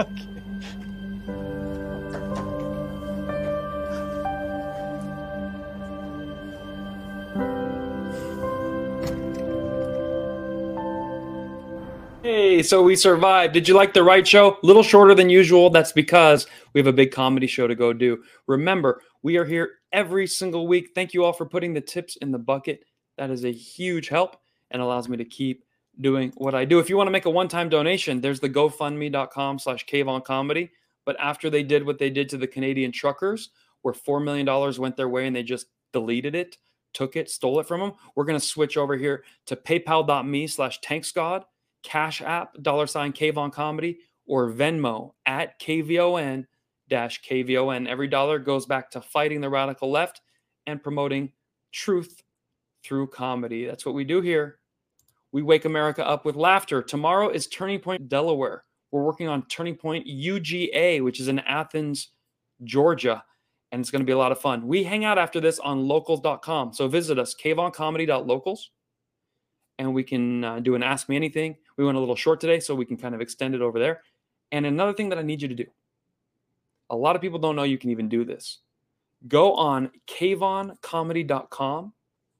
Okay. 0.00 0.39
Hey, 12.22 12.62
so 12.62 12.82
we 12.82 12.96
survived. 12.96 13.54
Did 13.54 13.66
you 13.66 13.74
like 13.74 13.94
the 13.94 14.02
right 14.02 14.28
show? 14.28 14.58
A 14.62 14.66
little 14.66 14.82
shorter 14.82 15.14
than 15.14 15.30
usual. 15.30 15.70
That's 15.70 15.92
because 15.92 16.46
we 16.74 16.78
have 16.78 16.86
a 16.86 16.92
big 16.92 17.12
comedy 17.12 17.46
show 17.46 17.66
to 17.66 17.74
go 17.74 17.94
do. 17.94 18.22
Remember, 18.46 19.00
we 19.22 19.38
are 19.38 19.46
here 19.46 19.70
every 19.90 20.26
single 20.26 20.68
week. 20.68 20.90
Thank 20.94 21.14
you 21.14 21.24
all 21.24 21.32
for 21.32 21.46
putting 21.46 21.72
the 21.72 21.80
tips 21.80 22.16
in 22.16 22.30
the 22.30 22.38
bucket. 22.38 22.84
That 23.16 23.30
is 23.30 23.46
a 23.46 23.52
huge 23.52 24.08
help 24.08 24.36
and 24.70 24.82
allows 24.82 25.08
me 25.08 25.16
to 25.16 25.24
keep 25.24 25.64
doing 25.98 26.30
what 26.36 26.54
I 26.54 26.66
do. 26.66 26.78
If 26.78 26.90
you 26.90 26.98
want 26.98 27.06
to 27.06 27.12
make 27.12 27.24
a 27.24 27.30
one-time 27.30 27.70
donation, 27.70 28.20
there's 28.20 28.40
the 28.40 28.50
GoFundMe.com 28.50 29.58
slash 29.58 29.86
Comedy. 30.26 30.70
But 31.06 31.16
after 31.18 31.48
they 31.48 31.62
did 31.62 31.86
what 31.86 31.98
they 31.98 32.10
did 32.10 32.28
to 32.28 32.36
the 32.36 32.46
Canadian 32.46 32.92
truckers, 32.92 33.48
where 33.80 33.94
$4 33.94 34.22
million 34.22 34.78
went 34.78 34.98
their 34.98 35.08
way 35.08 35.26
and 35.26 35.34
they 35.34 35.42
just 35.42 35.68
deleted 35.94 36.34
it, 36.34 36.58
took 36.92 37.16
it, 37.16 37.30
stole 37.30 37.60
it 37.60 37.66
from 37.66 37.80
them, 37.80 37.92
we're 38.14 38.26
going 38.26 38.38
to 38.38 38.46
switch 38.46 38.76
over 38.76 38.94
here 38.94 39.24
to 39.46 39.56
paypal.me 39.56 40.46
slash 40.48 40.80
tanksgod 40.82 41.44
Cash 41.82 42.22
App, 42.22 42.54
dollar 42.62 42.86
sign 42.86 43.12
Kayvon 43.12 43.52
Comedy, 43.52 43.98
or 44.26 44.50
Venmo 44.50 45.12
at 45.26 45.58
KVON 45.60 46.46
kvon. 46.90 47.88
Every 47.88 48.08
dollar 48.08 48.38
goes 48.38 48.66
back 48.66 48.90
to 48.90 49.00
fighting 49.00 49.40
the 49.40 49.48
radical 49.48 49.90
left 49.90 50.20
and 50.66 50.82
promoting 50.82 51.32
truth 51.72 52.22
through 52.84 53.08
comedy. 53.08 53.66
That's 53.66 53.86
what 53.86 53.94
we 53.94 54.04
do 54.04 54.20
here. 54.20 54.58
We 55.32 55.42
wake 55.42 55.64
America 55.64 56.06
up 56.06 56.24
with 56.24 56.36
laughter. 56.36 56.82
Tomorrow 56.82 57.30
is 57.30 57.46
Turning 57.46 57.78
Point 57.78 58.08
Delaware. 58.08 58.64
We're 58.90 59.04
working 59.04 59.28
on 59.28 59.46
Turning 59.46 59.76
Point 59.76 60.06
UGA, 60.06 61.04
which 61.04 61.20
is 61.20 61.28
in 61.28 61.38
Athens, 61.40 62.08
Georgia, 62.64 63.22
and 63.70 63.80
it's 63.80 63.90
going 63.90 64.00
to 64.00 64.06
be 64.06 64.12
a 64.12 64.18
lot 64.18 64.32
of 64.32 64.40
fun. 64.40 64.66
We 64.66 64.82
hang 64.82 65.04
out 65.04 65.18
after 65.18 65.38
this 65.40 65.60
on 65.60 65.86
locals.com. 65.86 66.72
So 66.72 66.88
visit 66.88 67.18
us, 67.18 67.36
kvoncomedy.locals, 67.40 68.70
and 69.78 69.94
we 69.94 70.02
can 70.02 70.42
uh, 70.42 70.58
do 70.58 70.74
an 70.74 70.82
Ask 70.82 71.08
Me 71.08 71.14
Anything. 71.14 71.56
We 71.80 71.86
went 71.86 71.96
a 71.96 72.00
little 72.00 72.14
short 72.14 72.40
today, 72.40 72.60
so 72.60 72.74
we 72.74 72.84
can 72.84 72.98
kind 72.98 73.14
of 73.14 73.22
extend 73.22 73.54
it 73.54 73.62
over 73.62 73.78
there. 73.78 74.02
And 74.52 74.66
another 74.66 74.92
thing 74.92 75.08
that 75.08 75.18
I 75.18 75.22
need 75.22 75.40
you 75.40 75.48
to 75.48 75.54
do 75.54 75.64
a 76.90 76.94
lot 76.94 77.16
of 77.16 77.22
people 77.22 77.38
don't 77.38 77.56
know 77.56 77.62
you 77.62 77.78
can 77.78 77.88
even 77.88 78.06
do 78.06 78.22
this. 78.22 78.58
Go 79.28 79.54
on 79.54 79.90
kvoncomedy.com 80.06 81.94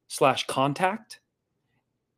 slash 0.09 0.45
contact. 0.45 1.21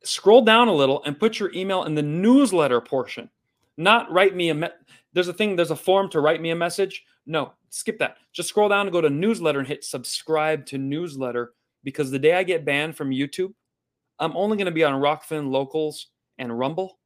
Scroll 0.02 0.42
down 0.42 0.68
a 0.68 0.74
little 0.74 1.02
and 1.04 1.18
put 1.18 1.40
your 1.40 1.50
email 1.54 1.84
in 1.84 1.94
the 1.94 2.02
newsletter 2.02 2.82
portion. 2.82 3.30
Not 3.78 4.12
write 4.12 4.36
me 4.36 4.50
a 4.50 4.54
me- 4.54 4.68
there's 5.14 5.28
a 5.28 5.32
thing, 5.32 5.56
there's 5.56 5.70
a 5.70 5.76
form 5.76 6.10
to 6.10 6.20
write 6.20 6.42
me 6.42 6.50
a 6.50 6.56
message. 6.56 7.06
No, 7.24 7.54
skip 7.70 7.98
that. 8.00 8.18
Just 8.34 8.50
scroll 8.50 8.68
down 8.68 8.84
and 8.84 8.92
go 8.92 9.00
to 9.00 9.08
newsletter 9.08 9.60
and 9.60 9.68
hit 9.68 9.82
subscribe 9.82 10.66
to 10.66 10.76
newsletter 10.76 11.54
because 11.84 12.10
the 12.10 12.18
day 12.18 12.34
I 12.34 12.42
get 12.42 12.66
banned 12.66 12.98
from 12.98 13.08
YouTube, 13.08 13.54
I'm 14.18 14.36
only 14.36 14.58
going 14.58 14.66
to 14.66 14.72
be 14.72 14.84
on 14.84 15.00
Rokfin 15.00 15.48
Locals 15.48 16.08
and 16.36 16.56
Rumble, 16.58 16.98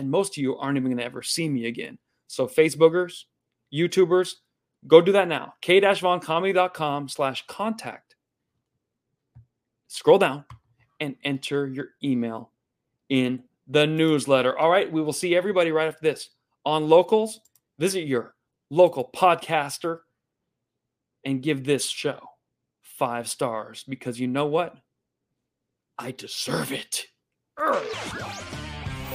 and 0.00 0.10
most 0.10 0.32
of 0.32 0.42
you 0.42 0.56
aren't 0.56 0.78
even 0.78 0.90
going 0.90 0.96
to 0.96 1.04
ever 1.04 1.22
see 1.22 1.46
me 1.46 1.66
again. 1.66 1.98
So 2.26 2.46
Facebookers, 2.46 3.24
YouTubers, 3.72 4.32
go 4.86 5.02
do 5.02 5.12
that 5.12 5.28
now. 5.28 5.52
k-voncomedy.com 5.60 7.08
slash 7.10 7.46
contact. 7.46 8.16
Scroll 9.88 10.18
down 10.18 10.46
and 11.00 11.16
enter 11.22 11.66
your 11.66 11.88
email 12.02 12.50
in 13.10 13.42
the 13.68 13.86
newsletter. 13.86 14.58
All 14.58 14.70
right, 14.70 14.90
we 14.90 15.02
will 15.02 15.12
see 15.12 15.36
everybody 15.36 15.70
right 15.70 15.88
after 15.88 16.02
this. 16.02 16.30
On 16.64 16.88
locals, 16.88 17.40
visit 17.78 18.06
your 18.06 18.34
local 18.70 19.10
podcaster 19.14 19.98
and 21.26 21.42
give 21.42 21.62
this 21.64 21.86
show 21.86 22.20
five 22.80 23.28
stars 23.28 23.84
because 23.86 24.18
you 24.18 24.28
know 24.28 24.46
what? 24.46 24.76
I 25.98 26.12
deserve 26.12 26.72
it. 26.72 27.04
Urgh. 27.58 28.69